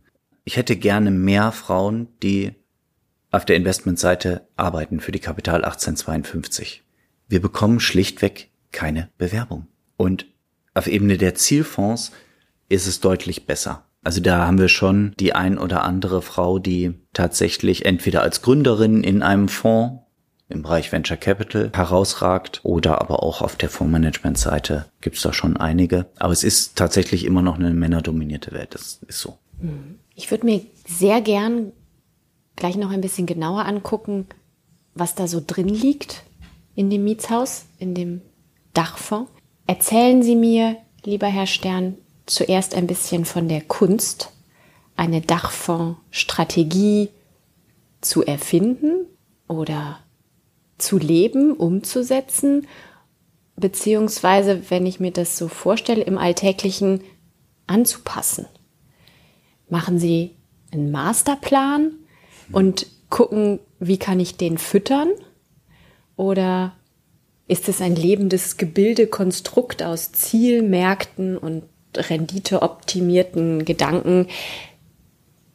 Ich 0.44 0.56
hätte 0.56 0.76
gerne 0.76 1.10
mehr 1.10 1.52
Frauen, 1.52 2.08
die 2.22 2.52
auf 3.30 3.44
der 3.44 3.56
Investmentseite 3.56 4.46
arbeiten 4.56 5.00
für 5.00 5.12
die 5.12 5.20
Kapital 5.20 5.64
1852. 5.64 6.82
Wir 7.28 7.40
bekommen 7.40 7.80
schlichtweg 7.80 8.50
keine 8.72 9.08
Bewerbung. 9.18 9.66
Und 9.96 10.26
auf 10.74 10.86
Ebene 10.86 11.16
der 11.16 11.34
Zielfonds 11.34 12.12
ist 12.68 12.86
es 12.86 13.00
deutlich 13.00 13.46
besser. 13.46 13.84
Also 14.02 14.20
da 14.20 14.46
haben 14.46 14.58
wir 14.58 14.68
schon 14.68 15.14
die 15.20 15.34
ein 15.34 15.58
oder 15.58 15.84
andere 15.84 16.22
Frau, 16.22 16.58
die 16.58 16.94
tatsächlich 17.12 17.84
entweder 17.84 18.22
als 18.22 18.42
Gründerin 18.42 19.04
in 19.04 19.22
einem 19.22 19.48
Fonds 19.48 20.02
im 20.48 20.62
Bereich 20.62 20.90
Venture 20.90 21.16
Capital 21.16 21.70
herausragt 21.72 22.60
oder 22.64 23.00
aber 23.00 23.22
auch 23.22 23.40
auf 23.40 23.54
der 23.56 23.68
Fondsmanagement-Seite 23.68 24.86
gibt 25.00 25.16
es 25.16 25.22
da 25.22 25.32
schon 25.32 25.56
einige. 25.56 26.06
Aber 26.18 26.32
es 26.32 26.42
ist 26.42 26.76
tatsächlich 26.76 27.24
immer 27.24 27.42
noch 27.42 27.58
eine 27.58 27.70
männerdominierte 27.72 28.52
Welt. 28.52 28.74
Das 28.74 29.00
ist 29.06 29.20
so. 29.20 29.38
Ich 30.16 30.30
würde 30.30 30.46
mir 30.46 30.62
sehr 30.86 31.20
gern 31.20 31.72
gleich 32.60 32.76
noch 32.76 32.90
ein 32.90 33.00
bisschen 33.00 33.26
genauer 33.26 33.64
angucken, 33.64 34.28
was 34.94 35.16
da 35.16 35.26
so 35.26 35.42
drin 35.44 35.68
liegt 35.68 36.22
in 36.76 36.90
dem 36.90 37.02
Mietshaus, 37.04 37.66
in 37.78 37.94
dem 37.94 38.20
Dachfonds. 38.72 39.30
Erzählen 39.66 40.22
Sie 40.22 40.36
mir, 40.36 40.76
lieber 41.04 41.26
Herr 41.26 41.46
Stern, 41.46 41.96
zuerst 42.26 42.74
ein 42.74 42.86
bisschen 42.86 43.24
von 43.24 43.48
der 43.48 43.62
Kunst, 43.62 44.32
eine 44.96 45.20
Dachfondsstrategie 45.20 47.08
zu 48.00 48.24
erfinden 48.24 49.06
oder 49.48 49.98
zu 50.78 50.98
leben, 50.98 51.52
umzusetzen, 51.52 52.66
beziehungsweise, 53.56 54.70
wenn 54.70 54.86
ich 54.86 55.00
mir 55.00 55.10
das 55.10 55.36
so 55.36 55.48
vorstelle, 55.48 56.02
im 56.02 56.18
Alltäglichen 56.18 57.02
anzupassen. 57.66 58.46
Machen 59.68 59.98
Sie 59.98 60.36
einen 60.72 60.90
Masterplan 60.90 61.92
und 62.52 62.86
gucken, 63.08 63.60
wie 63.78 63.98
kann 63.98 64.20
ich 64.20 64.36
den 64.36 64.58
füttern? 64.58 65.08
Oder 66.16 66.74
ist 67.48 67.68
es 67.68 67.80
ein 67.80 67.96
lebendes 67.96 68.56
Gebilde, 68.56 69.06
Konstrukt 69.06 69.82
aus 69.82 70.12
Zielmärkten 70.12 71.36
und 71.36 71.64
renditeoptimierten 71.96 73.64
Gedanken? 73.64 74.28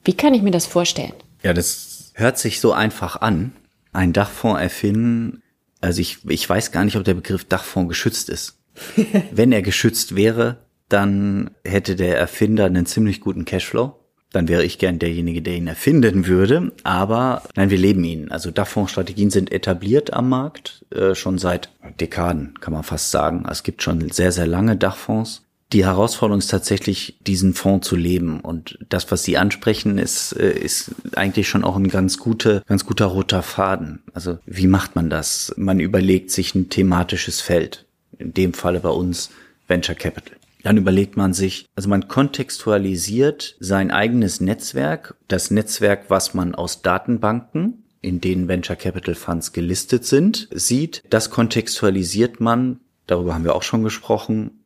Wie 0.03 0.13
kann 0.13 0.33
ich 0.33 0.41
mir 0.41 0.51
das 0.51 0.65
vorstellen? 0.65 1.13
Ja, 1.43 1.53
das 1.53 2.11
hört 2.15 2.37
sich 2.37 2.59
so 2.59 2.73
einfach 2.73 3.21
an. 3.21 3.53
Ein 3.93 4.11
Dachfonds 4.11 4.59
erfinden, 4.59 5.41
also 5.81 6.01
ich, 6.01 6.17
ich 6.27 6.49
weiß 6.49 6.71
gar 6.71 6.83
nicht, 6.83 6.97
ob 6.97 7.03
der 7.03 7.13
Begriff 7.13 7.45
Dachfonds 7.45 7.89
geschützt 7.89 8.29
ist. 8.29 8.57
Wenn 9.31 9.51
er 9.51 9.61
geschützt 9.61 10.15
wäre, 10.15 10.65
dann 10.89 11.51
hätte 11.63 11.95
der 11.95 12.17
Erfinder 12.17 12.65
einen 12.65 12.85
ziemlich 12.85 13.21
guten 13.21 13.45
Cashflow 13.45 13.95
dann 14.35 14.49
wäre 14.49 14.65
ich 14.65 14.79
gern 14.79 14.99
derjenige, 14.99 15.41
der 15.41 15.55
ihn 15.55 15.67
erfinden 15.67 16.27
würde. 16.27 16.73
Aber 16.83 17.43
nein, 17.55 17.69
wir 17.69 17.77
leben 17.77 18.03
ihn. 18.03 18.31
Also 18.31 18.51
Dachfondsstrategien 18.51 19.29
sind 19.29 19.51
etabliert 19.51 20.11
am 20.13 20.27
Markt, 20.29 20.85
äh, 20.91 21.15
schon 21.15 21.37
seit 21.37 21.69
Dekaden, 22.01 22.55
kann 22.59 22.73
man 22.73 22.83
fast 22.83 23.11
sagen. 23.11 23.45
Es 23.49 23.63
gibt 23.63 23.81
schon 23.81 24.11
sehr, 24.11 24.31
sehr 24.31 24.47
lange 24.47 24.75
Dachfonds. 24.75 25.43
Die 25.71 25.85
Herausforderung 25.85 26.39
ist 26.39 26.51
tatsächlich, 26.51 27.17
diesen 27.25 27.53
Fonds 27.53 27.87
zu 27.87 27.95
leben. 27.95 28.41
Und 28.41 28.77
das, 28.89 29.09
was 29.09 29.23
Sie 29.23 29.37
ansprechen, 29.37 29.97
ist, 29.97 30.33
äh, 30.33 30.51
ist 30.51 30.91
eigentlich 31.15 31.47
schon 31.47 31.63
auch 31.63 31.77
ein 31.77 31.87
ganz 31.87 32.17
guter, 32.17 32.61
ganz 32.67 32.85
guter 32.85 33.05
roter 33.05 33.41
Faden. 33.41 34.03
Also 34.13 34.37
wie 34.45 34.67
macht 34.67 34.95
man 34.95 35.09
das? 35.09 35.53
Man 35.57 35.79
überlegt 35.79 36.29
sich 36.29 36.53
ein 36.55 36.69
thematisches 36.69 37.39
Feld. 37.39 37.85
In 38.19 38.33
dem 38.33 38.53
Falle 38.53 38.81
bei 38.81 38.89
uns 38.89 39.29
Venture 39.67 39.95
Capital. 39.95 40.37
Dann 40.65 40.77
überlegt 40.77 41.15
man 41.15 41.31
sich, 41.31 41.67
also 41.75 41.89
man 41.89 42.07
kontextualisiert 42.07 43.55
sein 43.59 43.91
eigenes 43.91 44.41
Netzwerk, 44.41 45.13
das 45.27 45.51
Netzwerk, 45.51 46.05
was 46.09 46.33
man 46.33 46.55
aus 46.55 46.81
Datenbanken, 46.81 47.83
in 48.01 48.19
denen 48.19 48.47
Venture 48.47 48.75
Capital 48.75 49.13
Funds 49.13 49.53
gelistet 49.53 50.05
sind, 50.05 50.47
sieht. 50.51 51.03
Das 51.11 51.29
kontextualisiert 51.29 52.39
man, 52.39 52.79
darüber 53.05 53.35
haben 53.35 53.43
wir 53.43 53.53
auch 53.53 53.61
schon 53.61 53.83
gesprochen, 53.83 54.63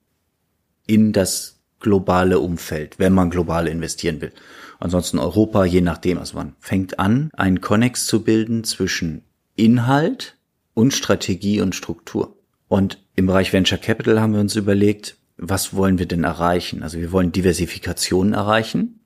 in 0.88 1.12
das 1.12 1.60
globale 1.82 2.40
Umfeld, 2.40 2.98
wenn 2.98 3.12
man 3.12 3.30
global 3.30 3.68
investieren 3.68 4.22
will. 4.22 4.32
Ansonsten 4.80 5.20
Europa, 5.20 5.66
je 5.66 5.82
nachdem. 5.82 6.18
Also 6.18 6.38
man 6.38 6.56
fängt 6.62 6.98
an, 6.98 7.30
einen 7.34 7.60
Connex 7.60 8.06
zu 8.06 8.24
bilden 8.24 8.64
zwischen 8.64 9.24
Inhalt 9.58 10.38
und 10.74 10.94
Strategie 10.94 11.60
und 11.60 11.76
Struktur. 11.76 12.38
Und 12.70 13.04
im 13.18 13.26
Bereich 13.26 13.52
Venture 13.52 13.80
Capital 13.80 14.22
haben 14.22 14.32
wir 14.32 14.40
uns 14.40 14.56
überlegt, 14.56 15.18
was 15.42 15.74
wollen 15.74 15.98
wir 15.98 16.06
denn 16.06 16.24
erreichen? 16.24 16.84
Also 16.84 17.00
wir 17.00 17.12
wollen 17.12 17.32
Diversifikation 17.32 18.34
erreichen 18.34 19.00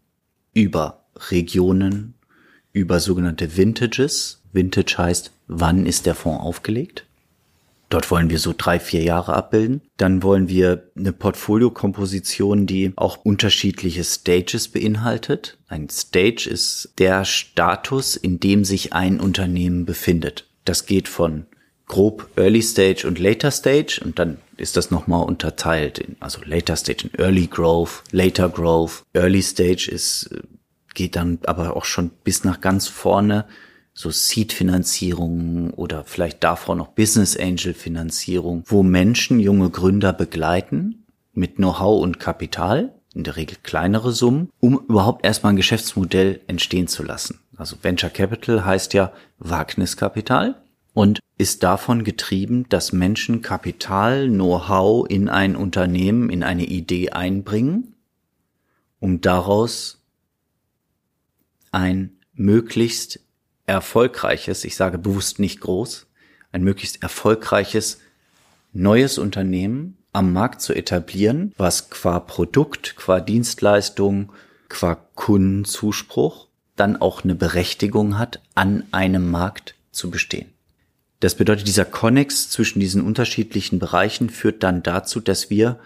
über 0.53 1.05
Regionen, 1.29 2.15
über 2.71 2.99
sogenannte 2.99 3.55
Vintages. 3.55 4.41
Vintage 4.51 4.95
heißt, 4.97 5.31
wann 5.47 5.85
ist 5.85 6.05
der 6.05 6.15
Fonds 6.15 6.43
aufgelegt? 6.43 7.05
Dort 7.89 8.09
wollen 8.09 8.31
wir 8.31 8.39
so 8.39 8.55
drei, 8.57 8.79
vier 8.79 9.03
Jahre 9.03 9.33
abbilden. 9.33 9.81
Dann 9.97 10.23
wollen 10.23 10.49
wir 10.49 10.89
eine 10.95 11.13
Portfoliokomposition, 11.13 12.65
die 12.65 12.91
auch 12.95 13.17
unterschiedliche 13.23 14.03
Stages 14.03 14.67
beinhaltet. 14.67 15.59
Ein 15.67 15.89
Stage 15.89 16.49
ist 16.49 16.93
der 16.97 17.23
Status, 17.23 18.15
in 18.15 18.39
dem 18.39 18.65
sich 18.65 18.93
ein 18.93 19.19
Unternehmen 19.19 19.85
befindet. 19.85 20.47
Das 20.65 20.87
geht 20.87 21.07
von 21.07 21.45
grob 21.87 22.29
Early 22.35 22.61
Stage 22.61 23.05
und 23.07 23.19
Later 23.19 23.51
Stage 23.51 24.01
und 24.03 24.19
dann 24.19 24.37
ist 24.57 24.77
das 24.77 24.91
nochmal 24.91 25.25
unterteilt 25.25 25.99
in, 25.99 26.15
also 26.19 26.39
Later 26.45 26.75
Stage 26.75 27.09
in 27.11 27.19
Early 27.19 27.47
Growth, 27.47 28.03
Later 28.11 28.49
Growth. 28.49 29.03
Early 29.13 29.41
Stage 29.41 29.89
ist, 29.91 30.29
äh, 30.31 30.41
geht 30.93 31.15
dann 31.15 31.39
aber 31.45 31.75
auch 31.75 31.85
schon 31.85 32.11
bis 32.23 32.43
nach 32.43 32.61
ganz 32.61 32.87
vorne, 32.87 33.45
so 33.95 34.09
Seed-Finanzierung 34.09 35.71
oder 35.71 36.03
vielleicht 36.03 36.43
davor 36.43 36.75
noch 36.75 36.87
Business 36.87 37.37
Angel-Finanzierung, 37.37 38.63
wo 38.65 38.81
Menschen 38.81 39.39
junge 39.39 39.69
Gründer 39.69 40.13
begleiten 40.13 41.05
mit 41.33 41.57
Know-how 41.57 42.01
und 42.01 42.19
Kapital, 42.19 42.95
in 43.13 43.23
der 43.23 43.35
Regel 43.35 43.57
kleinere 43.61 44.11
Summen, 44.11 44.49
um 44.59 44.79
überhaupt 44.89 45.23
erstmal 45.23 45.53
ein 45.53 45.57
Geschäftsmodell 45.57 46.41
entstehen 46.47 46.87
zu 46.87 47.03
lassen. 47.03 47.41
Also 47.55 47.75
Venture 47.83 48.09
Capital 48.09 48.65
heißt 48.65 48.93
ja 48.95 49.13
Wagniskapital 49.37 50.62
und 50.93 51.19
ist 51.37 51.63
davon 51.63 52.03
getrieben, 52.03 52.67
dass 52.69 52.93
Menschen 52.93 53.41
Kapital, 53.41 54.27
Know-how 54.27 55.07
in 55.09 55.29
ein 55.29 55.55
Unternehmen, 55.55 56.29
in 56.29 56.43
eine 56.43 56.65
Idee 56.65 57.09
einbringen, 57.09 57.95
um 58.99 59.21
daraus 59.21 60.01
ein 61.71 62.11
möglichst 62.33 63.19
erfolgreiches, 63.65 64.63
ich 64.63 64.75
sage 64.75 64.97
bewusst 64.97 65.39
nicht 65.39 65.61
groß, 65.61 66.07
ein 66.51 66.63
möglichst 66.63 67.01
erfolgreiches 67.01 67.99
neues 68.71 69.17
Unternehmen 69.17 69.97
am 70.13 70.31
Markt 70.31 70.61
zu 70.61 70.73
etablieren, 70.73 71.53
was 71.57 71.89
qua 71.89 72.19
Produkt, 72.19 72.95
qua 72.95 73.19
Dienstleistung, 73.19 74.31
qua 74.69 74.95
Kundenzuspruch 75.15 76.47
dann 76.75 76.97
auch 76.97 77.23
eine 77.23 77.35
Berechtigung 77.35 78.17
hat, 78.17 78.41
an 78.55 78.83
einem 78.91 79.29
Markt 79.29 79.75
zu 79.91 80.09
bestehen. 80.09 80.52
Das 81.23 81.35
bedeutet, 81.35 81.69
dieser 81.69 81.85
Konnex 81.85 82.49
zwischen 82.49 82.81
diesen 82.81 83.01
unterschiedlichen 83.01 83.79
Bereichen 83.79 84.29
führt 84.29 84.61
dann 84.61 84.83
dazu, 84.83 85.21
dass 85.21 85.49
wir 85.49 85.79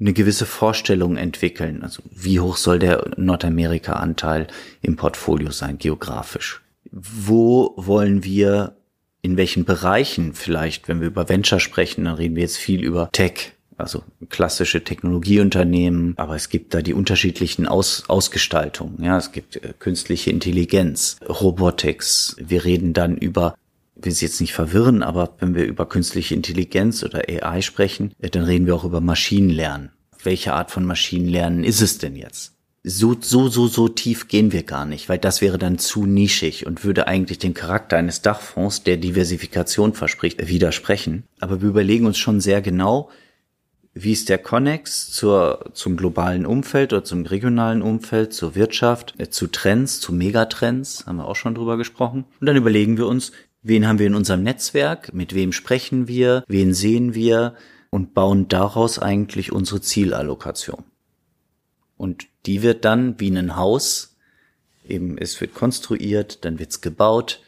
eine 0.00 0.12
gewisse 0.12 0.44
Vorstellung 0.44 1.16
entwickeln. 1.16 1.84
Also 1.84 2.02
wie 2.10 2.40
hoch 2.40 2.56
soll 2.56 2.80
der 2.80 3.12
Nordamerika-Anteil 3.16 4.48
im 4.80 4.96
Portfolio 4.96 5.52
sein, 5.52 5.78
geografisch? 5.78 6.62
Wo 6.90 7.74
wollen 7.76 8.24
wir, 8.24 8.74
in 9.20 9.36
welchen 9.36 9.64
Bereichen 9.64 10.34
vielleicht, 10.34 10.88
wenn 10.88 11.00
wir 11.00 11.06
über 11.06 11.28
Venture 11.28 11.60
sprechen, 11.60 12.06
dann 12.06 12.16
reden 12.16 12.34
wir 12.34 12.42
jetzt 12.42 12.56
viel 12.56 12.82
über 12.82 13.08
Tech, 13.12 13.52
also 13.76 14.02
klassische 14.30 14.82
Technologieunternehmen, 14.82 16.14
aber 16.16 16.34
es 16.34 16.48
gibt 16.48 16.74
da 16.74 16.82
die 16.82 16.94
unterschiedlichen 16.94 17.68
Aus 17.68 18.02
Ausgestaltungen. 18.08 19.00
Ja, 19.00 19.16
es 19.16 19.30
gibt 19.30 19.58
äh, 19.58 19.74
künstliche 19.78 20.30
Intelligenz, 20.30 21.18
Robotics. 21.28 22.34
Wir 22.40 22.64
reden 22.64 22.94
dann 22.94 23.16
über 23.16 23.54
will 24.04 24.12
Sie 24.12 24.24
jetzt 24.24 24.40
nicht 24.40 24.52
verwirren, 24.52 25.02
aber 25.02 25.36
wenn 25.38 25.54
wir 25.54 25.64
über 25.64 25.86
künstliche 25.86 26.34
Intelligenz 26.34 27.02
oder 27.04 27.22
AI 27.28 27.62
sprechen, 27.62 28.12
äh, 28.20 28.30
dann 28.30 28.44
reden 28.44 28.66
wir 28.66 28.74
auch 28.74 28.84
über 28.84 29.00
Maschinenlernen. 29.00 29.90
Welche 30.22 30.52
Art 30.52 30.70
von 30.70 30.84
Maschinenlernen 30.84 31.64
ist 31.64 31.80
es 31.80 31.98
denn 31.98 32.16
jetzt? 32.16 32.52
so, 32.84 33.16
so, 33.20 33.48
so, 33.48 33.68
so 33.68 33.88
tief 33.88 34.26
gehen 34.26 34.50
wir 34.50 34.64
gar 34.64 34.86
nicht, 34.86 35.08
weil 35.08 35.18
das 35.18 35.40
wäre 35.40 35.58
dann 35.58 35.78
zu 35.78 36.04
nischig 36.04 36.66
und 36.66 36.84
würde 36.84 37.06
eigentlich 37.06 37.38
dem 37.38 37.54
Charakter 37.54 37.96
eines 37.96 38.22
Dachfonds, 38.22 38.82
der 38.82 38.96
Diversifikation 38.96 39.94
verspricht, 39.94 40.48
widersprechen. 40.48 41.24
Aber 41.38 41.62
wir 41.62 41.68
überlegen 41.68 42.06
uns 42.06 42.18
schon 42.18 42.40
sehr 42.40 42.60
genau, 42.60 43.08
wie 43.94 44.12
ist 44.12 44.30
der 44.30 44.38
Connex 44.38 45.12
zur, 45.12 45.70
zum 45.74 45.96
globalen 45.96 46.46
Umfeld 46.46 46.92
oder 46.92 47.04
zum 47.04 47.24
regionalen 47.24 47.82
Umfeld, 47.82 48.32
zur 48.32 48.54
Wirtschaft, 48.54 49.14
äh, 49.18 49.28
zu 49.28 49.46
Trends, 49.46 50.00
zu 50.00 50.12
Megatrends, 50.12 51.06
haben 51.06 51.16
wir 51.16 51.28
auch 51.28 51.36
schon 51.36 51.54
drüber 51.54 51.76
gesprochen. 51.76 52.24
Und 52.40 52.46
dann 52.46 52.56
überlegen 52.56 52.96
wir 52.96 53.06
uns, 53.06 53.32
wen 53.62 53.86
haben 53.86 53.98
wir 53.98 54.06
in 54.06 54.14
unserem 54.14 54.42
Netzwerk, 54.42 55.12
mit 55.14 55.34
wem 55.34 55.52
sprechen 55.52 56.08
wir, 56.08 56.44
wen 56.48 56.74
sehen 56.74 57.14
wir 57.14 57.54
und 57.90 58.14
bauen 58.14 58.48
daraus 58.48 58.98
eigentlich 58.98 59.52
unsere 59.52 59.80
Zielallokation. 59.80 60.84
Und 61.96 62.26
die 62.46 62.62
wird 62.62 62.84
dann 62.84 63.20
wie 63.20 63.30
ein 63.30 63.56
Haus, 63.56 64.16
eben 64.88 65.16
es 65.18 65.40
wird 65.40 65.54
konstruiert, 65.54 66.44
dann 66.44 66.58
wird's 66.58 66.80
gebaut, 66.80 67.40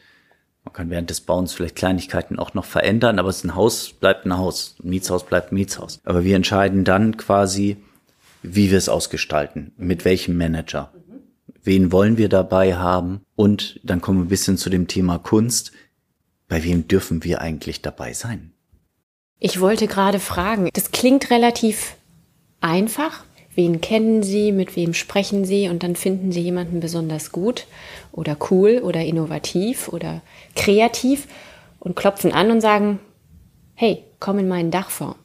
man 0.65 0.73
kann 0.73 0.89
während 0.89 1.11
des 1.11 1.21
Bauens 1.21 1.53
vielleicht 1.53 1.75
Kleinigkeiten 1.75 2.39
auch 2.39 2.55
noch 2.55 2.65
verändern, 2.65 3.19
aber 3.19 3.29
es 3.29 3.37
ist 3.37 3.43
ein 3.43 3.55
Haus, 3.55 3.93
bleibt 3.93 4.25
ein 4.25 4.35
Haus. 4.37 4.75
Ein 4.83 4.89
Mietshaus 4.89 5.23
bleibt 5.25 5.51
ein 5.51 5.55
Mietshaus. 5.55 6.01
Aber 6.03 6.23
wir 6.23 6.35
entscheiden 6.35 6.83
dann 6.83 7.17
quasi, 7.17 7.77
wie 8.41 8.71
wir 8.71 8.77
es 8.79 8.89
ausgestalten, 8.89 9.73
mit 9.77 10.05
welchem 10.05 10.37
Manager. 10.37 10.91
Wen 11.63 11.91
wollen 11.91 12.17
wir 12.17 12.29
dabei 12.29 12.75
haben? 12.75 13.21
Und 13.35 13.79
dann 13.83 14.01
kommen 14.01 14.19
wir 14.19 14.25
ein 14.25 14.29
bisschen 14.29 14.57
zu 14.57 14.71
dem 14.71 14.87
Thema 14.87 15.19
Kunst. 15.19 15.71
Bei 16.47 16.63
wem 16.63 16.87
dürfen 16.87 17.23
wir 17.23 17.41
eigentlich 17.41 17.81
dabei 17.81 18.13
sein? 18.13 18.53
Ich 19.39 19.59
wollte 19.59 19.87
gerade 19.87 20.19
fragen, 20.19 20.69
das 20.73 20.91
klingt 20.91 21.29
relativ 21.29 21.95
einfach, 22.61 23.23
Wen 23.55 23.79
kennen 23.79 24.21
Sie, 24.21 24.51
mit 24.51 24.75
wem 24.75 24.93
sprechen 24.93 25.45
Sie 25.45 25.69
und 25.69 25.81
dann 25.81 25.95
finden 25.95 26.33
Sie 26.33 26.41
jemanden 26.41 26.81
besonders 26.81 27.31
gut 27.31 27.67
oder 28.11 28.37
cool 28.51 28.81
oder 28.83 29.01
innovativ 29.01 29.87
oder 29.87 30.21
kreativ 30.55 31.27
und 31.79 31.95
klopfen 31.95 32.33
an 32.33 32.51
und 32.51 32.59
sagen, 32.59 32.99
hey, 33.73 34.03
komm 34.19 34.39
in 34.39 34.49
meinen 34.49 34.71
Dachfonds. 34.71 35.17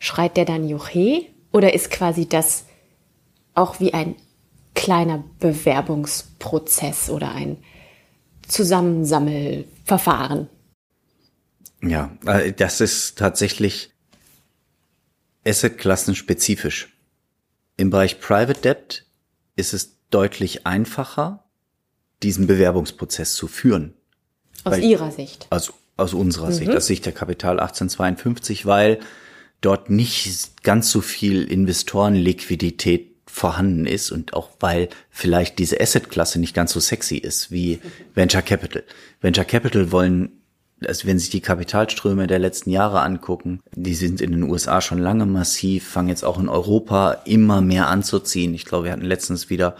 Schreit 0.00 0.36
der 0.36 0.46
dann 0.46 0.68
Juche 0.68 1.26
oder 1.52 1.74
ist 1.74 1.92
quasi 1.92 2.28
das 2.28 2.66
auch 3.54 3.78
wie 3.78 3.94
ein 3.94 4.16
kleiner 4.74 5.22
Bewerbungsprozess 5.38 7.08
oder 7.08 7.32
ein 7.32 7.58
Zusammensammelverfahren? 8.48 10.48
Ja, 11.82 12.16
äh, 12.26 12.52
das 12.52 12.80
ist 12.80 13.18
tatsächlich 13.18 13.92
Asset-Klassen-spezifisch. 15.46 16.96
Im 17.76 17.90
Bereich 17.90 18.20
Private 18.20 18.60
Debt 18.60 19.06
ist 19.54 19.72
es 19.72 19.98
deutlich 20.10 20.66
einfacher, 20.66 21.44
diesen 22.22 22.46
Bewerbungsprozess 22.46 23.34
zu 23.34 23.46
führen. 23.46 23.94
Aus 24.64 24.72
weil, 24.72 24.82
Ihrer 24.82 25.12
Sicht? 25.12 25.46
Aus, 25.50 25.72
aus 25.96 26.14
unserer 26.14 26.48
mhm. 26.48 26.54
Sicht, 26.54 26.70
aus 26.70 26.86
Sicht 26.86 27.06
der 27.06 27.12
Kapital 27.12 27.60
1852, 27.60 28.66
weil 28.66 28.98
dort 29.60 29.90
nicht 29.90 30.62
ganz 30.62 30.90
so 30.90 31.00
viel 31.00 31.44
Investorenliquidität 31.44 33.17
vorhanden 33.38 33.86
ist 33.86 34.10
und 34.10 34.34
auch 34.34 34.50
weil 34.60 34.88
vielleicht 35.10 35.58
diese 35.58 35.80
Assetklasse 35.80 36.38
nicht 36.38 36.54
ganz 36.54 36.72
so 36.72 36.80
sexy 36.80 37.16
ist 37.16 37.50
wie 37.50 37.80
Venture 38.14 38.42
Capital. 38.42 38.84
Venture 39.20 39.44
Capital 39.44 39.92
wollen 39.92 40.32
also 40.86 41.08
wenn 41.08 41.18
sich 41.18 41.30
die 41.30 41.40
Kapitalströme 41.40 42.26
der 42.26 42.38
letzten 42.38 42.70
Jahre 42.70 43.00
angucken, 43.00 43.60
die 43.74 43.94
sind 43.94 44.20
in 44.20 44.30
den 44.30 44.44
USA 44.44 44.80
schon 44.80 44.98
lange 44.98 45.26
massiv, 45.26 45.88
fangen 45.88 46.08
jetzt 46.08 46.24
auch 46.24 46.38
in 46.38 46.48
Europa 46.48 47.16
immer 47.24 47.60
mehr 47.60 47.88
anzuziehen. 47.88 48.54
Ich 48.54 48.64
glaube, 48.64 48.84
wir 48.84 48.92
hatten 48.92 49.02
letztens 49.04 49.50
wieder 49.50 49.74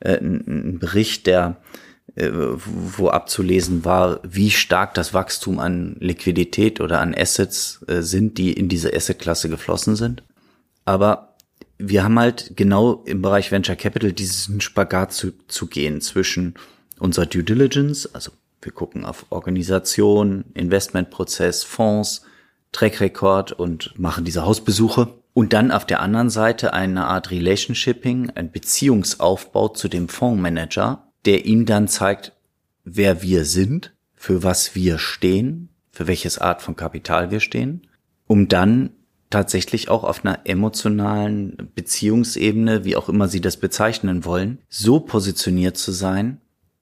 äh, 0.00 0.18
einen 0.18 0.78
Bericht, 0.80 1.28
der 1.28 1.58
äh, 2.16 2.30
wo 2.32 3.08
abzulesen 3.08 3.84
war, 3.84 4.20
wie 4.24 4.50
stark 4.50 4.94
das 4.94 5.14
Wachstum 5.14 5.60
an 5.60 5.96
Liquidität 6.00 6.80
oder 6.80 7.00
an 7.00 7.14
Assets 7.14 7.84
äh, 7.86 8.02
sind, 8.02 8.38
die 8.38 8.52
in 8.52 8.68
diese 8.68 8.92
Assetklasse 8.92 9.48
geflossen 9.48 9.94
sind. 9.94 10.24
Aber 10.84 11.29
wir 11.80 12.04
haben 12.04 12.18
halt 12.18 12.52
genau 12.56 13.02
im 13.06 13.22
Bereich 13.22 13.50
Venture 13.50 13.76
Capital 13.76 14.12
diesen 14.12 14.60
Spagat 14.60 15.12
zu, 15.12 15.32
zu 15.48 15.66
gehen 15.66 16.00
zwischen 16.00 16.54
unserer 16.98 17.26
Due 17.26 17.42
Diligence, 17.42 18.14
also 18.14 18.32
wir 18.62 18.72
gucken 18.72 19.04
auf 19.06 19.26
Organisation, 19.30 20.44
Investmentprozess, 20.52 21.64
Fonds, 21.64 22.22
Track 22.72 23.00
Record 23.00 23.52
und 23.52 23.98
machen 23.98 24.24
diese 24.24 24.44
Hausbesuche. 24.44 25.14
Und 25.32 25.52
dann 25.52 25.70
auf 25.70 25.86
der 25.86 26.00
anderen 26.00 26.28
Seite 26.28 26.74
eine 26.74 27.06
Art 27.06 27.30
Relationshipping, 27.30 28.30
ein 28.34 28.50
Beziehungsaufbau 28.50 29.68
zu 29.68 29.88
dem 29.88 30.08
Fondsmanager, 30.08 31.08
der 31.24 31.46
ihm 31.46 31.64
dann 31.64 31.88
zeigt, 31.88 32.32
wer 32.84 33.22
wir 33.22 33.44
sind, 33.44 33.94
für 34.14 34.42
was 34.42 34.74
wir 34.74 34.98
stehen, 34.98 35.70
für 35.90 36.06
welches 36.06 36.38
Art 36.38 36.60
von 36.60 36.76
Kapital 36.76 37.30
wir 37.30 37.40
stehen, 37.40 37.86
um 38.26 38.48
dann 38.48 38.90
tatsächlich 39.30 39.88
auch 39.88 40.04
auf 40.04 40.24
einer 40.24 40.40
emotionalen 40.44 41.70
Beziehungsebene, 41.74 42.84
wie 42.84 42.96
auch 42.96 43.08
immer 43.08 43.28
Sie 43.28 43.40
das 43.40 43.56
bezeichnen 43.56 44.24
wollen, 44.24 44.58
so 44.68 45.00
positioniert 45.00 45.78
zu 45.78 45.92
sein, 45.92 46.40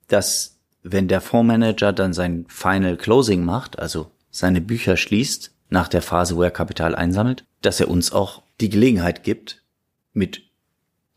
dass 0.08 0.56
wenn 0.82 1.08
der 1.08 1.20
Fondsmanager 1.20 1.92
dann 1.92 2.12
sein 2.12 2.46
Final 2.48 2.96
Closing 2.96 3.44
macht, 3.44 3.78
also 3.78 4.11
seine 4.30 4.61
Bücher 4.61 4.96
schließt, 4.96 5.52
nach 5.70 5.88
der 5.88 6.02
Phase, 6.02 6.37
wo 6.37 6.42
er 6.42 6.50
Kapital 6.50 6.94
einsammelt, 6.94 7.44
dass 7.61 7.80
er 7.80 7.88
uns 7.88 8.12
auch 8.12 8.42
die 8.61 8.70
Gelegenheit 8.70 9.22
gibt, 9.22 9.62
mit 10.14 10.48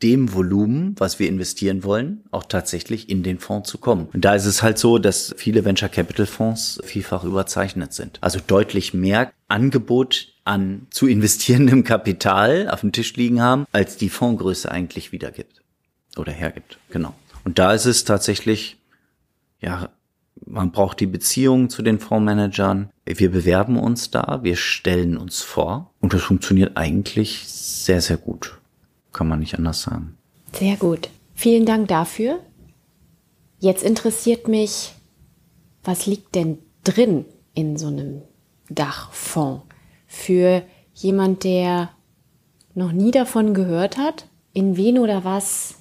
dem 0.02 0.34
Volumen, 0.34 0.94
was 0.98 1.18
wir 1.18 1.28
investieren 1.28 1.84
wollen, 1.84 2.24
auch 2.32 2.44
tatsächlich 2.44 3.08
in 3.08 3.22
den 3.22 3.38
Fonds 3.38 3.70
zu 3.70 3.78
kommen. 3.78 4.08
Und 4.12 4.24
da 4.24 4.34
ist 4.34 4.46
es 4.46 4.62
halt 4.62 4.76
so, 4.78 4.98
dass 4.98 5.32
viele 5.36 5.64
Venture 5.64 5.88
Capital 5.88 6.26
Fonds 6.26 6.80
vielfach 6.84 7.24
überzeichnet 7.24 7.92
sind. 7.92 8.18
Also 8.20 8.40
deutlich 8.44 8.94
mehr 8.94 9.32
Angebot 9.46 10.31
an 10.44 10.86
zu 10.90 11.06
investierendem 11.06 11.84
Kapital 11.84 12.68
auf 12.70 12.80
dem 12.80 12.92
Tisch 12.92 13.14
liegen 13.14 13.40
haben, 13.40 13.66
als 13.72 13.96
die 13.96 14.08
Fondsgröße 14.08 14.70
eigentlich 14.70 15.12
wiedergibt 15.12 15.62
oder 16.16 16.32
hergibt. 16.32 16.78
Genau. 16.90 17.14
Und 17.44 17.58
da 17.58 17.72
ist 17.72 17.86
es 17.86 18.04
tatsächlich 18.04 18.78
ja, 19.62 19.90
man 20.44 20.72
braucht 20.72 21.00
die 21.00 21.06
Beziehung 21.06 21.70
zu 21.70 21.82
den 21.82 21.98
Fondsmanagern. 21.98 22.90
Wir 23.06 23.30
bewerben 23.30 23.78
uns 23.78 24.10
da, 24.10 24.40
wir 24.42 24.56
stellen 24.56 25.16
uns 25.16 25.40
vor 25.40 25.92
und 26.00 26.12
das 26.12 26.22
funktioniert 26.22 26.76
eigentlich 26.76 27.46
sehr, 27.46 28.00
sehr 28.00 28.16
gut. 28.16 28.58
Kann 29.12 29.28
man 29.28 29.38
nicht 29.38 29.56
anders 29.56 29.82
sagen. 29.82 30.18
Sehr 30.52 30.76
gut. 30.76 31.08
Vielen 31.34 31.64
Dank 31.64 31.88
dafür. 31.88 32.40
Jetzt 33.60 33.84
interessiert 33.84 34.48
mich, 34.48 34.92
was 35.84 36.06
liegt 36.06 36.34
denn 36.34 36.58
drin 36.84 37.24
in 37.54 37.76
so 37.76 37.86
einem 37.86 38.22
Dachfonds 38.68 39.64
für 40.12 40.62
jemand, 40.92 41.42
der 41.42 41.90
noch 42.74 42.92
nie 42.92 43.10
davon 43.10 43.54
gehört 43.54 43.96
hat? 43.96 44.26
In 44.52 44.76
wen 44.76 44.98
oder 44.98 45.24
was 45.24 45.76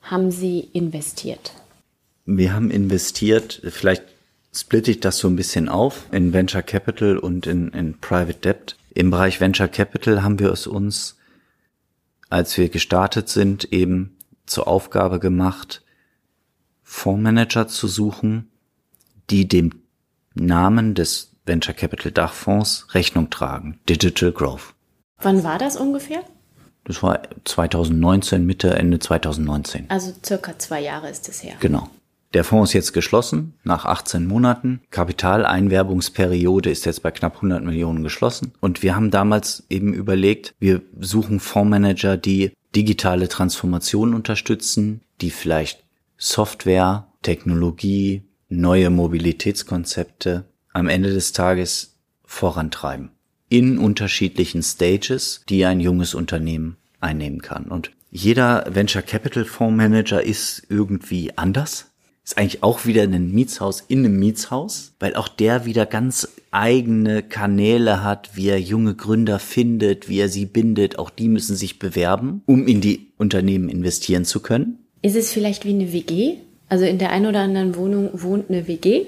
haben 0.00 0.30
Sie 0.30 0.60
investiert? 0.60 1.52
Wir 2.24 2.54
haben 2.54 2.70
investiert, 2.70 3.60
vielleicht 3.68 4.04
splitte 4.54 4.92
ich 4.92 5.00
das 5.00 5.18
so 5.18 5.28
ein 5.28 5.34
bisschen 5.34 5.68
auf 5.68 6.06
in 6.12 6.32
Venture 6.32 6.62
Capital 6.62 7.18
und 7.18 7.48
in, 7.48 7.68
in 7.70 7.98
Private 7.98 8.38
Debt. 8.38 8.76
Im 8.94 9.10
Bereich 9.10 9.40
Venture 9.40 9.68
Capital 9.68 10.22
haben 10.22 10.38
wir 10.38 10.52
es 10.52 10.68
uns, 10.68 11.16
als 12.30 12.56
wir 12.56 12.68
gestartet 12.68 13.28
sind, 13.28 13.72
eben 13.72 14.16
zur 14.46 14.68
Aufgabe 14.68 15.18
gemacht, 15.18 15.82
Fondsmanager 16.84 17.66
zu 17.66 17.88
suchen, 17.88 18.50
die 19.30 19.48
dem 19.48 19.82
Namen 20.34 20.94
des 20.94 21.33
Venture 21.46 21.74
Capital 21.74 22.12
Dachfonds 22.12 22.86
Rechnung 22.94 23.30
tragen. 23.30 23.78
Digital 23.88 24.32
Growth. 24.32 24.74
Wann 25.20 25.44
war 25.44 25.58
das 25.58 25.76
ungefähr? 25.76 26.22
Das 26.84 27.02
war 27.02 27.22
2019, 27.44 28.44
Mitte, 28.44 28.74
Ende 28.74 28.98
2019. 28.98 29.86
Also 29.88 30.12
circa 30.24 30.58
zwei 30.58 30.80
Jahre 30.80 31.08
ist 31.08 31.28
es 31.28 31.42
her. 31.42 31.54
Genau. 31.60 31.88
Der 32.34 32.44
Fonds 32.44 32.70
ist 32.70 32.74
jetzt 32.74 32.92
geschlossen 32.92 33.54
nach 33.62 33.84
18 33.84 34.26
Monaten. 34.26 34.80
Kapitaleinwerbungsperiode 34.90 36.68
ist 36.68 36.84
jetzt 36.84 37.02
bei 37.02 37.12
knapp 37.12 37.36
100 37.36 37.62
Millionen 37.62 38.02
geschlossen. 38.02 38.52
Und 38.60 38.82
wir 38.82 38.96
haben 38.96 39.12
damals 39.12 39.64
eben 39.70 39.94
überlegt, 39.94 40.54
wir 40.58 40.82
suchen 40.98 41.38
Fondsmanager, 41.38 42.16
die 42.16 42.52
digitale 42.74 43.28
Transformation 43.28 44.14
unterstützen, 44.14 45.02
die 45.20 45.30
vielleicht 45.30 45.84
Software, 46.16 47.06
Technologie, 47.22 48.24
neue 48.48 48.90
Mobilitätskonzepte 48.90 50.44
am 50.74 50.88
Ende 50.88 51.14
des 51.14 51.32
Tages 51.32 51.94
vorantreiben. 52.24 53.10
In 53.48 53.78
unterschiedlichen 53.78 54.62
Stages, 54.62 55.42
die 55.48 55.64
ein 55.64 55.80
junges 55.80 56.14
Unternehmen 56.14 56.76
einnehmen 57.00 57.40
kann. 57.40 57.66
Und 57.66 57.92
jeder 58.10 58.66
Venture 58.68 59.02
Capital 59.02 59.44
Fondsmanager 59.44 60.22
ist 60.22 60.64
irgendwie 60.68 61.36
anders 61.36 61.86
Ist 62.24 62.38
eigentlich 62.38 62.62
auch 62.62 62.86
wieder 62.86 63.02
ein 63.02 63.32
Mietshaus 63.32 63.82
in 63.86 63.98
einem 63.98 64.18
Mietshaus, 64.18 64.94
weil 64.98 65.14
auch 65.14 65.28
der 65.28 65.66
wieder 65.66 65.84
ganz 65.84 66.28
eigene 66.50 67.22
Kanäle 67.22 68.02
hat, 68.02 68.30
wie 68.34 68.48
er 68.48 68.60
junge 68.60 68.94
Gründer 68.94 69.38
findet, 69.38 70.08
wie 70.08 70.20
er 70.20 70.28
sie 70.28 70.46
bindet. 70.46 70.98
Auch 70.98 71.10
die 71.10 71.28
müssen 71.28 71.54
sich 71.54 71.78
bewerben, 71.78 72.42
um 72.46 72.66
in 72.66 72.80
die 72.80 73.12
Unternehmen 73.18 73.68
investieren 73.68 74.24
zu 74.24 74.40
können. 74.40 74.78
Ist 75.02 75.16
es 75.16 75.32
vielleicht 75.32 75.64
wie 75.66 75.74
eine 75.74 75.92
WG? 75.92 76.36
Also 76.68 76.86
in 76.86 76.98
der 76.98 77.10
einen 77.10 77.26
oder 77.26 77.40
anderen 77.40 77.76
Wohnung 77.76 78.10
wohnt 78.14 78.48
eine 78.48 78.66
WG? 78.66 79.06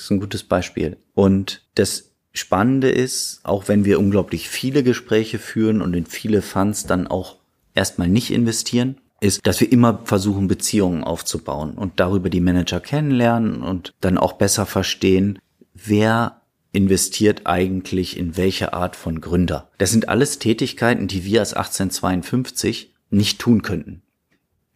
Das 0.00 0.06
ist 0.06 0.12
ein 0.12 0.20
gutes 0.20 0.44
Beispiel. 0.44 0.96
Und 1.12 1.60
das 1.74 2.12
Spannende 2.32 2.88
ist, 2.88 3.40
auch 3.42 3.68
wenn 3.68 3.84
wir 3.84 3.98
unglaublich 3.98 4.48
viele 4.48 4.82
Gespräche 4.82 5.38
führen 5.38 5.82
und 5.82 5.92
in 5.92 6.06
viele 6.06 6.40
Funds 6.40 6.86
dann 6.86 7.06
auch 7.06 7.36
erstmal 7.74 8.08
nicht 8.08 8.30
investieren, 8.30 8.96
ist, 9.20 9.46
dass 9.46 9.60
wir 9.60 9.70
immer 9.70 10.00
versuchen, 10.04 10.48
Beziehungen 10.48 11.04
aufzubauen 11.04 11.74
und 11.74 12.00
darüber 12.00 12.30
die 12.30 12.40
Manager 12.40 12.80
kennenlernen 12.80 13.62
und 13.62 13.92
dann 14.00 14.16
auch 14.16 14.32
besser 14.32 14.64
verstehen, 14.64 15.38
wer 15.74 16.40
investiert 16.72 17.42
eigentlich 17.44 18.16
in 18.16 18.38
welche 18.38 18.72
Art 18.72 18.96
von 18.96 19.20
Gründer. 19.20 19.70
Das 19.76 19.90
sind 19.90 20.08
alles 20.08 20.38
Tätigkeiten, 20.38 21.08
die 21.08 21.26
wir 21.26 21.40
als 21.40 21.52
1852 21.52 22.94
nicht 23.10 23.38
tun 23.38 23.60
könnten. 23.60 24.00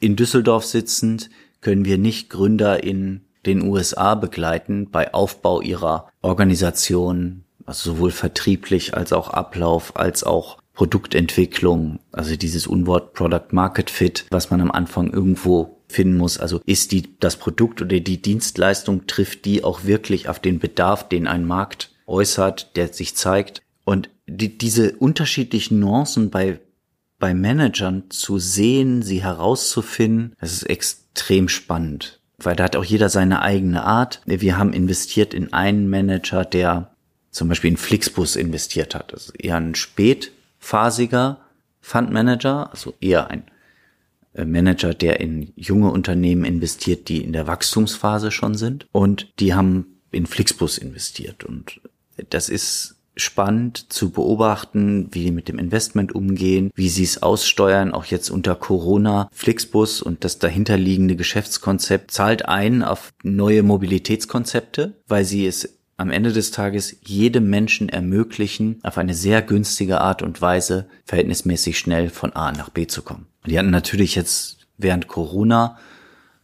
In 0.00 0.16
Düsseldorf 0.16 0.66
sitzend 0.66 1.30
können 1.62 1.86
wir 1.86 1.96
nicht 1.96 2.28
Gründer 2.28 2.84
in 2.84 3.23
den 3.46 3.62
USA 3.62 4.14
begleiten 4.14 4.90
bei 4.90 5.12
Aufbau 5.14 5.60
ihrer 5.60 6.08
Organisation, 6.22 7.44
also 7.66 7.92
sowohl 7.92 8.10
vertrieblich 8.10 8.94
als 8.94 9.12
auch 9.12 9.28
Ablauf, 9.30 9.96
als 9.96 10.24
auch 10.24 10.58
Produktentwicklung, 10.74 12.00
also 12.10 12.36
dieses 12.36 12.66
Unwort 12.66 13.14
Product 13.14 13.52
Market 13.52 13.90
Fit, 13.90 14.26
was 14.30 14.50
man 14.50 14.60
am 14.60 14.72
Anfang 14.72 15.12
irgendwo 15.12 15.80
finden 15.88 16.16
muss. 16.16 16.38
Also 16.38 16.60
ist 16.66 16.92
die, 16.92 17.18
das 17.20 17.36
Produkt 17.36 17.80
oder 17.80 18.00
die 18.00 18.20
Dienstleistung 18.20 19.06
trifft 19.06 19.44
die 19.44 19.62
auch 19.62 19.84
wirklich 19.84 20.28
auf 20.28 20.40
den 20.40 20.58
Bedarf, 20.58 21.08
den 21.08 21.26
ein 21.26 21.46
Markt 21.46 21.94
äußert, 22.06 22.76
der 22.76 22.92
sich 22.92 23.14
zeigt. 23.14 23.62
Und 23.84 24.10
die, 24.26 24.58
diese 24.58 24.96
unterschiedlichen 24.96 25.78
Nuancen 25.78 26.30
bei, 26.30 26.60
bei 27.18 27.34
Managern 27.34 28.10
zu 28.10 28.38
sehen, 28.38 29.02
sie 29.02 29.22
herauszufinden, 29.22 30.34
das 30.40 30.52
ist 30.52 30.64
extrem 30.64 31.48
spannend. 31.48 32.20
Weil 32.38 32.56
da 32.56 32.64
hat 32.64 32.76
auch 32.76 32.84
jeder 32.84 33.08
seine 33.08 33.42
eigene 33.42 33.84
Art. 33.84 34.20
Wir 34.26 34.58
haben 34.58 34.72
investiert 34.72 35.34
in 35.34 35.52
einen 35.52 35.88
Manager, 35.88 36.44
der 36.44 36.94
zum 37.30 37.48
Beispiel 37.48 37.70
in 37.70 37.76
Flixbus 37.76 38.36
investiert 38.36 38.94
hat. 38.94 39.12
Ist 39.12 39.32
eher 39.38 39.56
ein 39.56 39.74
spätphasiger 39.74 41.40
Fundmanager, 41.80 42.70
also 42.70 42.94
eher 43.00 43.28
ein 43.28 43.44
äh, 44.34 44.44
Manager, 44.44 44.94
der 44.94 45.20
in 45.20 45.52
junge 45.56 45.90
Unternehmen 45.90 46.44
investiert, 46.44 47.08
die 47.08 47.22
in 47.22 47.32
der 47.32 47.46
Wachstumsphase 47.46 48.30
schon 48.30 48.54
sind. 48.54 48.86
Und 48.92 49.32
die 49.40 49.54
haben 49.54 50.00
in 50.10 50.26
Flixbus 50.26 50.78
investiert. 50.78 51.44
Und 51.44 51.80
das 52.30 52.48
ist 52.48 52.93
spannend 53.16 53.92
zu 53.92 54.10
beobachten, 54.10 55.08
wie 55.12 55.24
die 55.24 55.30
mit 55.30 55.48
dem 55.48 55.58
Investment 55.58 56.14
umgehen, 56.14 56.70
wie 56.74 56.88
sie 56.88 57.04
es 57.04 57.22
aussteuern, 57.22 57.92
auch 57.92 58.04
jetzt 58.06 58.30
unter 58.30 58.54
Corona. 58.54 59.28
Flixbus 59.32 60.02
und 60.02 60.24
das 60.24 60.38
dahinterliegende 60.38 61.16
Geschäftskonzept 61.16 62.10
zahlt 62.10 62.46
ein 62.46 62.82
auf 62.82 63.12
neue 63.22 63.62
Mobilitätskonzepte, 63.62 64.94
weil 65.06 65.24
sie 65.24 65.46
es 65.46 65.78
am 65.96 66.10
Ende 66.10 66.32
des 66.32 66.50
Tages 66.50 66.96
jedem 67.02 67.48
Menschen 67.48 67.88
ermöglichen, 67.88 68.80
auf 68.82 68.98
eine 68.98 69.14
sehr 69.14 69.42
günstige 69.42 70.00
Art 70.00 70.22
und 70.22 70.40
Weise 70.42 70.88
verhältnismäßig 71.04 71.78
schnell 71.78 72.10
von 72.10 72.32
A 72.32 72.50
nach 72.52 72.70
B 72.70 72.86
zu 72.86 73.02
kommen. 73.02 73.26
Die 73.46 73.58
hatten 73.58 73.70
natürlich 73.70 74.14
jetzt 74.16 74.66
während 74.76 75.06
Corona 75.06 75.78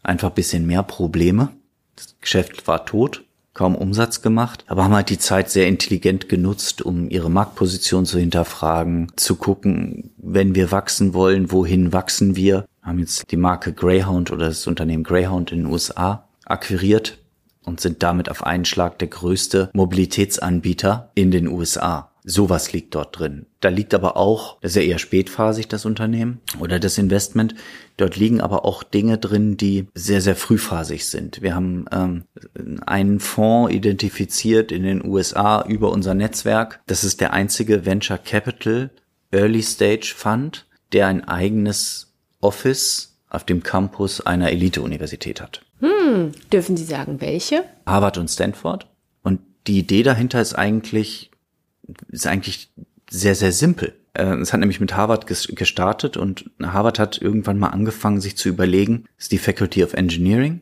einfach 0.03 0.31
bisschen 0.31 0.67
mehr 0.67 0.83
Probleme. 0.83 1.51
Das 1.97 2.15
Geschäft 2.21 2.69
war 2.69 2.87
tot, 2.87 3.25
kaum 3.61 3.75
Umsatz 3.75 4.23
gemacht, 4.23 4.65
aber 4.69 4.85
haben 4.85 4.95
halt 4.95 5.11
die 5.11 5.19
Zeit 5.19 5.51
sehr 5.51 5.69
intelligent 5.69 6.31
genutzt, 6.31 6.81
um 6.81 7.11
ihre 7.11 7.31
Marktposition 7.31 8.07
zu 8.07 8.19
hinterfragen, 8.19 9.13
zu 9.17 9.37
gucken, 9.37 10.13
wenn 10.17 10.55
wir 10.55 10.73
wachsen 10.73 11.13
wollen, 11.13 11.53
wohin 11.53 11.93
wachsen 11.93 12.37
wir. 12.37 12.65
Haben 12.81 13.01
jetzt 13.01 13.31
die 13.31 13.37
Marke 13.37 13.75
Greyhound 13.75 14.31
oder 14.31 14.47
das 14.47 14.67
Unternehmen 14.67 15.05
Greyhound 15.05 15.53
in 15.53 15.59
den 15.59 15.67
USA 15.67 16.27
akquiriert 16.47 17.19
und 17.63 17.83
sind 17.83 18.03
damit 18.03 18.31
auf 18.31 18.45
einen 18.45 18.65
Schlag 18.65 18.99
der 18.99 19.09
größte 19.09 19.69
Mobilitätsanbieter 19.75 21.11
in 21.15 21.31
den 21.31 21.47
USA. 21.47 22.10
Sowas 22.25 22.73
liegt 22.73 22.95
dort 22.95 23.19
drin. 23.19 23.47
Da 23.61 23.71
liegt 23.71 23.95
aber 23.95 24.17
auch, 24.17 24.59
das 24.61 24.73
ist 24.73 24.77
ja 24.77 24.83
eher 24.83 24.99
spätphasig, 24.99 25.69
das 25.69 25.87
Unternehmen 25.87 26.41
oder 26.59 26.79
das 26.79 26.99
Investment. 26.99 27.55
Dort 27.97 28.17
liegen 28.17 28.41
aber 28.41 28.65
auch 28.65 28.83
Dinge 28.83 29.19
drin, 29.19 29.57
die 29.57 29.87
sehr, 29.95 30.21
sehr 30.21 30.37
frühphasig 30.37 31.07
sind. 31.07 31.43
Wir 31.43 31.55
haben 31.55 31.87
ähm, 31.93 32.25
einen 32.87 33.21
Fonds 33.21 33.75
identifiziert 33.75 34.73
in 34.73 34.83
den 34.83 35.05
USA 35.05 35.63
über 35.67 35.91
unser 35.91 36.15
Netzwerk. 36.15 36.81
Das 36.87 37.05
ist 37.05 37.21
der 37.21 37.33
einzige 37.33 37.87
Venture 37.87 38.19
Capital 38.19 38.91
Early 39.31 39.63
Stage 39.63 40.13
Fund, 40.17 40.67
der 40.93 41.07
ein 41.07 41.27
eigenes 41.27 42.13
Office 42.41 43.19
auf 43.29 43.45
dem 43.45 43.63
Campus 43.63 44.21
einer 44.21 44.51
Elite-Universität 44.51 45.41
hat. 45.41 45.63
Hm, 45.79 46.33
dürfen 46.53 46.77
Sie 46.77 46.85
sagen, 46.85 47.21
welche? 47.21 47.65
Harvard 47.87 48.19
und 48.19 48.29
Stanford. 48.29 48.87
Und 49.23 49.41
die 49.67 49.79
Idee 49.79 50.03
dahinter 50.03 50.41
ist 50.41 50.55
eigentlich, 50.55 51.30
ist 52.09 52.27
eigentlich 52.27 52.71
sehr, 53.09 53.35
sehr 53.35 53.53
simpel. 53.53 53.95
Äh, 54.15 54.37
es 54.37 54.53
hat 54.53 54.61
nämlich 54.61 54.81
mit 54.81 54.97
Harvard 54.97 55.27
gestartet 55.27 56.17
und 56.17 56.51
Harvard 56.63 56.99
hat 56.99 57.21
irgendwann 57.21 57.59
mal 57.59 57.69
angefangen, 57.69 58.21
sich 58.21 58.37
zu 58.37 58.49
überlegen, 58.49 59.05
ist 59.19 59.33
die 59.33 59.39
Faculty 59.39 59.85
of 59.85 59.95
Engineering, 59.95 60.61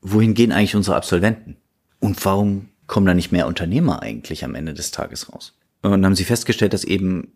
wohin 0.00 0.34
gehen 0.34 0.52
eigentlich 0.52 0.76
unsere 0.76 0.96
Absolventen? 0.96 1.56
Und 2.00 2.22
warum 2.24 2.68
kommen 2.86 3.06
da 3.06 3.14
nicht 3.14 3.32
mehr 3.32 3.46
Unternehmer 3.46 4.02
eigentlich 4.02 4.44
am 4.44 4.54
Ende 4.54 4.74
des 4.74 4.90
Tages 4.90 5.32
raus? 5.32 5.54
Und 5.82 6.04
haben 6.04 6.16
sie 6.16 6.24
festgestellt, 6.24 6.72
dass 6.72 6.84
eben 6.84 7.32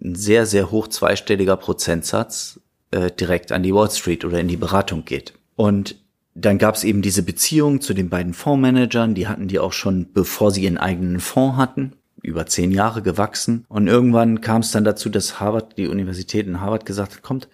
ein 0.00 0.14
sehr, 0.14 0.46
sehr 0.46 0.70
hoch 0.70 0.88
zweistelliger 0.88 1.56
Prozentsatz 1.56 2.60
äh, 2.90 3.10
direkt 3.10 3.50
an 3.50 3.62
die 3.62 3.74
Wall 3.74 3.90
Street 3.90 4.24
oder 4.24 4.40
in 4.40 4.48
die 4.48 4.56
Beratung 4.56 5.04
geht. 5.04 5.34
Und 5.56 5.96
dann 6.34 6.58
gab 6.58 6.76
es 6.76 6.84
eben 6.84 7.02
diese 7.02 7.24
Beziehung 7.24 7.80
zu 7.80 7.94
den 7.94 8.08
beiden 8.08 8.34
Fondsmanagern, 8.34 9.14
die 9.14 9.26
hatten 9.26 9.48
die 9.48 9.58
auch 9.58 9.72
schon, 9.72 10.12
bevor 10.12 10.52
sie 10.52 10.62
ihren 10.62 10.78
eigenen 10.78 11.18
Fonds 11.18 11.56
hatten, 11.56 11.94
über 12.22 12.46
zehn 12.46 12.70
Jahre 12.70 13.02
gewachsen. 13.02 13.64
Und 13.68 13.86
irgendwann 13.86 14.40
kam 14.40 14.62
es 14.62 14.70
dann 14.70 14.84
dazu, 14.84 15.08
dass 15.08 15.40
Harvard, 15.40 15.76
die 15.78 15.88
Universität 15.88 16.46
in 16.46 16.60
Harvard 16.60 16.86
gesagt 16.86 17.14
hat, 17.14 17.22
kommt, 17.22 17.48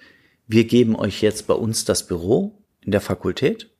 wir 0.47 0.65
geben 0.65 0.97
euch 0.97 1.23
jetzt 1.23 1.47
bei 1.47 1.55
uns 1.55 1.85
das 1.85 2.07
Büro 2.07 2.59
in 2.81 2.93
der 2.93 3.01
Fakultät. 3.01 3.71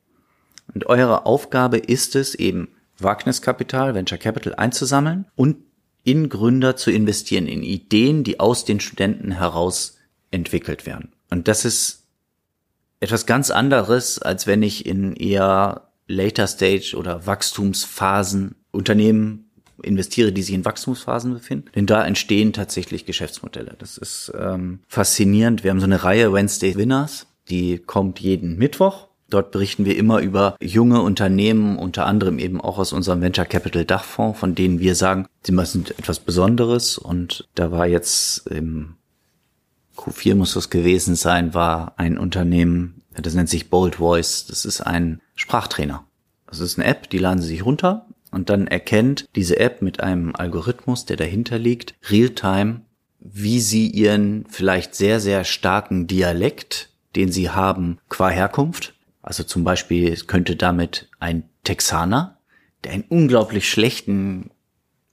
Und 0.73 0.87
eure 0.87 1.27
Aufgabe 1.27 1.79
ist 1.79 2.17
es 2.17 2.35
eben, 2.35 2.69
Wagniskapital, 2.99 3.95
Venture 3.95 4.19
Capital 4.19 4.55
einzusammeln 4.55 5.27
und 5.35 5.57
in 6.05 6.29
Gründer 6.29 6.77
zu 6.77 6.91
investieren, 6.91 7.47
in 7.47 7.63
Ideen, 7.63 8.25
die 8.25 8.39
aus 8.39 8.65
den 8.65 8.79
Studenten 8.79 9.33
heraus 9.33 9.99
entwickelt 10.31 10.87
werden. 10.87 11.13
Und 11.31 11.49
das 11.49 11.65
ist 11.65 12.05
etwas 13.01 13.27
ganz 13.27 13.51
anderes, 13.51 14.21
als 14.21 14.47
wenn 14.47 14.63
ich 14.63 14.87
in 14.87 15.15
eher 15.17 15.89
Later 16.07 16.47
Stage 16.47 16.95
oder 16.97 17.27
Wachstumsphasen 17.27 18.57
Unternehmen 18.71 19.44
investiere, 19.85 20.33
die 20.33 20.43
sich 20.43 20.55
in 20.55 20.65
Wachstumsphasen 20.65 21.33
befinden. 21.35 21.71
Denn 21.75 21.87
da 21.87 22.05
entstehen 22.05 22.53
tatsächlich 22.53 23.07
Geschäftsmodelle. 23.07 23.77
Das 23.79 23.99
ist 23.99 24.33
ähm, 24.39 24.81
faszinierend. 24.89 25.65
Wir 25.65 25.71
haben 25.71 25.81
so 25.81 25.87
eine 25.87 26.05
Reihe 26.05 26.33
Wednesday 26.33 26.77
Winners, 26.77 27.27
die 27.49 27.79
kommt 27.79 28.21
jeden 28.21 28.57
Mittwoch. 28.57 29.09
Dort 29.31 29.51
berichten 29.51 29.85
wir 29.85 29.97
immer 29.97 30.21
über 30.21 30.57
junge 30.61 31.01
Unternehmen, 31.01 31.79
unter 31.79 32.07
anderem 32.07 32.39
eben 32.39 32.61
auch 32.61 32.79
aus 32.79 32.93
unserem 32.93 33.21
Venture 33.21 33.47
Capital 33.47 33.85
Dachfonds, 33.85 34.39
von 34.39 34.55
denen 34.55 34.81
wir 34.81 34.95
sagen, 34.95 35.27
sie 35.43 35.57
sind 35.65 35.99
etwas 35.99 36.21
Besonderes. 36.21 36.99
Und 36.99 37.49
da 37.55 37.73
war 37.73 37.87
jetzt 37.87 38.47
im 38.49 38.97
Q4 39.97 40.35
muss 40.35 40.55
das 40.55 40.71
gewesen 40.71 41.15
sein, 41.15 41.55
war 41.55 41.95
ein 41.97 42.19
Unternehmen, 42.19 43.03
das 43.17 43.35
nennt 43.35 43.49
sich 43.49 43.71
Bold 43.71 43.97
Voice. 43.97 44.47
Das 44.47 44.65
ist 44.65 44.81
ein 44.81 45.21
Sprachtrainer. 45.37 46.05
Das 46.47 46.61
ist 46.61 46.79
eine 46.79 46.87
App, 46.89 47.11
die 47.11 47.19
laden 47.19 47.41
Sie 47.41 47.49
sich 47.49 47.65
runter 47.65 48.07
und 48.35 48.51
dann 48.51 48.67
erkennt 48.67 49.27
diese 49.37 49.59
App 49.59 49.83
mit 49.83 50.01
einem 50.01 50.35
Algorithmus, 50.35 51.07
der 51.07 51.17
dahinter 51.17 51.59
liegt, 51.59 51.95
real-time, 52.11 52.83
wie 53.21 53.61
Sie 53.61 53.89
Ihren 53.89 54.45
vielleicht 54.49 54.95
sehr, 54.95 55.21
sehr 55.21 55.45
starken 55.45 56.07
Dialekt, 56.07 56.91
den 57.17 57.33
Sie 57.33 57.51
haben 57.51 57.99
qua 58.09 58.29
Herkunft, 58.29 58.95
also 59.23 59.43
zum 59.43 59.65
Beispiel 59.65 60.15
könnte 60.27 60.57
damit 60.57 61.09
ein 61.19 61.45
Texaner, 61.63 62.39
der 62.85 62.93
einen 62.93 63.05
unglaublich 63.09 63.71
schlechten 63.71 64.51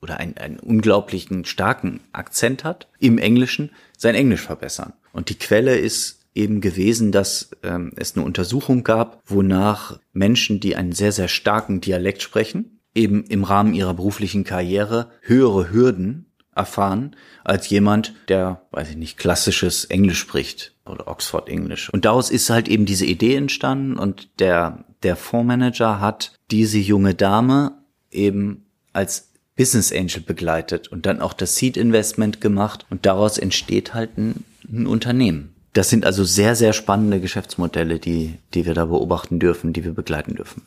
oder 0.01 0.17
einen, 0.17 0.37
einen 0.37 0.59
unglaublichen 0.59 1.45
starken 1.45 2.01
Akzent 2.11 2.65
hat 2.65 2.89
im 2.99 3.17
Englischen, 3.17 3.71
sein 3.97 4.15
Englisch 4.15 4.41
verbessern. 4.41 4.93
Und 5.13 5.29
die 5.29 5.37
Quelle 5.37 5.77
ist 5.77 6.25
eben 6.33 6.59
gewesen, 6.59 7.11
dass 7.13 7.51
ähm, 7.63 7.93
es 7.95 8.15
eine 8.15 8.25
Untersuchung 8.25 8.83
gab, 8.83 9.21
wonach 9.25 9.99
Menschen, 10.11 10.59
die 10.59 10.75
einen 10.75 10.91
sehr, 10.91 11.11
sehr 11.11 11.27
starken 11.27 11.79
Dialekt 11.79 12.21
sprechen, 12.21 12.80
eben 12.93 13.23
im 13.25 13.43
Rahmen 13.43 13.73
ihrer 13.73 13.93
beruflichen 13.93 14.43
Karriere 14.43 15.11
höhere 15.21 15.71
Hürden 15.71 16.25
erfahren 16.55 17.15
als 17.43 17.69
jemand, 17.69 18.13
der, 18.27 18.61
weiß 18.71 18.89
ich 18.89 18.97
nicht, 18.97 19.17
klassisches 19.17 19.85
Englisch 19.85 20.19
spricht 20.19 20.73
oder 20.85 21.07
Oxford 21.07 21.47
English. 21.47 21.89
Und 21.89 22.05
daraus 22.05 22.29
ist 22.29 22.49
halt 22.49 22.67
eben 22.67 22.85
diese 22.85 23.05
Idee 23.05 23.35
entstanden 23.35 23.97
und 23.97 24.29
der, 24.39 24.83
der 25.03 25.15
Fondsmanager 25.15 25.99
hat 25.99 26.33
diese 26.51 26.77
junge 26.77 27.15
Dame 27.15 27.73
eben 28.11 28.65
als 28.93 29.29
Business 29.55 29.91
Angel 29.93 30.21
begleitet 30.21 30.89
und 30.89 31.05
dann 31.05 31.21
auch 31.21 31.33
das 31.33 31.55
Seed 31.55 31.77
Investment 31.77 32.41
gemacht 32.41 32.85
und 32.89 33.05
daraus 33.05 33.37
entsteht 33.37 33.93
halt 33.93 34.17
ein, 34.17 34.43
ein 34.69 34.87
Unternehmen. 34.87 35.53
Das 35.73 35.89
sind 35.89 36.05
also 36.05 36.25
sehr, 36.25 36.55
sehr 36.55 36.73
spannende 36.73 37.21
Geschäftsmodelle, 37.21 37.99
die, 37.99 38.37
die 38.53 38.65
wir 38.65 38.73
da 38.73 38.85
beobachten 38.85 39.39
dürfen, 39.39 39.71
die 39.71 39.85
wir 39.85 39.93
begleiten 39.93 40.35
dürfen. 40.35 40.63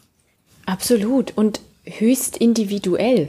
Absolut 0.64 1.32
und 1.37 1.60
höchst 1.84 2.36
individuell. 2.36 3.28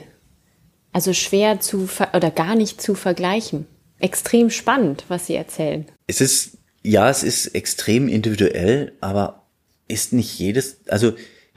Also 0.92 1.14
schwer 1.14 1.60
zu 1.60 1.90
oder 2.14 2.32
gar 2.32 2.56
nicht 2.56 2.82
zu 2.82 2.96
vergleichen. 2.96 3.68
Extrem 4.00 4.50
spannend, 4.50 5.06
was 5.08 5.28
Sie 5.28 5.36
erzählen. 5.36 5.86
Es 6.08 6.22
ist, 6.22 6.58
ja, 6.84 7.10
es 7.10 7.24
ist 7.24 7.48
extrem 7.48 8.08
individuell, 8.08 8.94
aber 9.02 9.46
ist 9.88 10.14
nicht 10.14 10.38
jedes, 10.40 10.88
also 10.88 11.14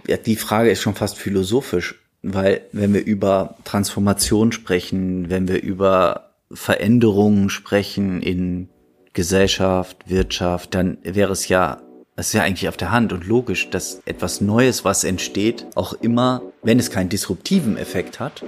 ja, 0.07 0.17
die 0.17 0.37
Frage 0.37 0.71
ist 0.71 0.83
schon 0.83 0.95
fast 0.95 1.19
philosophisch, 1.19 2.01
weil 2.23 2.63
wenn 2.73 2.95
wir 2.95 3.05
über 3.05 3.57
Transformation 3.65 4.53
sprechen, 4.53 5.31
wenn 5.31 5.49
wir 5.49 5.63
über 5.63 6.35
Veränderungen 6.51 7.51
sprechen 7.51 8.23
in 8.23 8.69
Gesellschaft, 9.13 10.09
Wirtschaft, 10.09 10.75
dann 10.75 10.99
wäre 11.03 11.33
es 11.33 11.49
ja, 11.49 11.83
es 12.19 12.29
ist 12.29 12.33
ja 12.33 12.43
eigentlich 12.43 12.69
auf 12.69 12.77
der 12.77 12.91
Hand 12.91 13.13
und 13.13 13.29
logisch, 13.29 13.71
dass 13.71 14.03
etwas 14.05 14.41
Neues, 14.41 14.85
was 14.85 15.05
entsteht, 15.05 15.67
auch 15.77 15.93
immer, 15.93 16.43
wenn 16.65 16.81
es 16.81 16.91
keinen 16.91 17.09
disruptiven 17.09 17.77
Effekt 17.77 18.19
hat, 18.19 18.43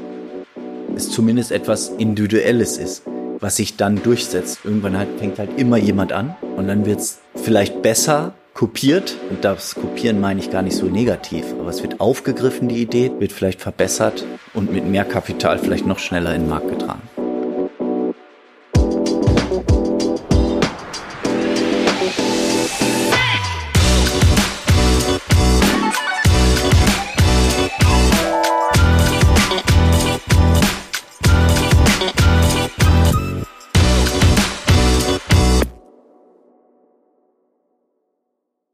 es 0.96 1.08
zumindest 1.08 1.52
etwas 1.52 1.88
Individuelles 1.90 2.78
ist, 2.78 3.04
was 3.38 3.56
sich 3.56 3.76
dann 3.76 4.02
durchsetzt. 4.02 4.58
Irgendwann 4.64 4.98
halt, 4.98 5.08
fängt 5.18 5.38
halt 5.38 5.56
immer 5.56 5.76
jemand 5.76 6.12
an 6.12 6.34
und 6.56 6.66
dann 6.66 6.84
wird 6.84 6.98
es 6.98 7.20
vielleicht 7.36 7.80
besser 7.80 8.34
kopiert 8.54 9.14
und 9.30 9.44
das 9.44 9.76
Kopieren 9.76 10.20
meine 10.20 10.40
ich 10.40 10.50
gar 10.50 10.62
nicht 10.62 10.76
so 10.76 10.86
negativ, 10.86 11.44
aber 11.60 11.70
es 11.70 11.80
wird 11.80 12.00
aufgegriffen, 12.00 12.66
die 12.66 12.82
Idee, 12.82 13.12
wird 13.20 13.30
vielleicht 13.30 13.60
verbessert 13.60 14.24
und 14.52 14.72
mit 14.72 14.84
mehr 14.84 15.04
Kapital 15.04 15.60
vielleicht 15.60 15.86
noch 15.86 16.00
schneller 16.00 16.34
in 16.34 16.42
den 16.42 16.50
Markt 16.50 16.70
getragen. 16.70 17.02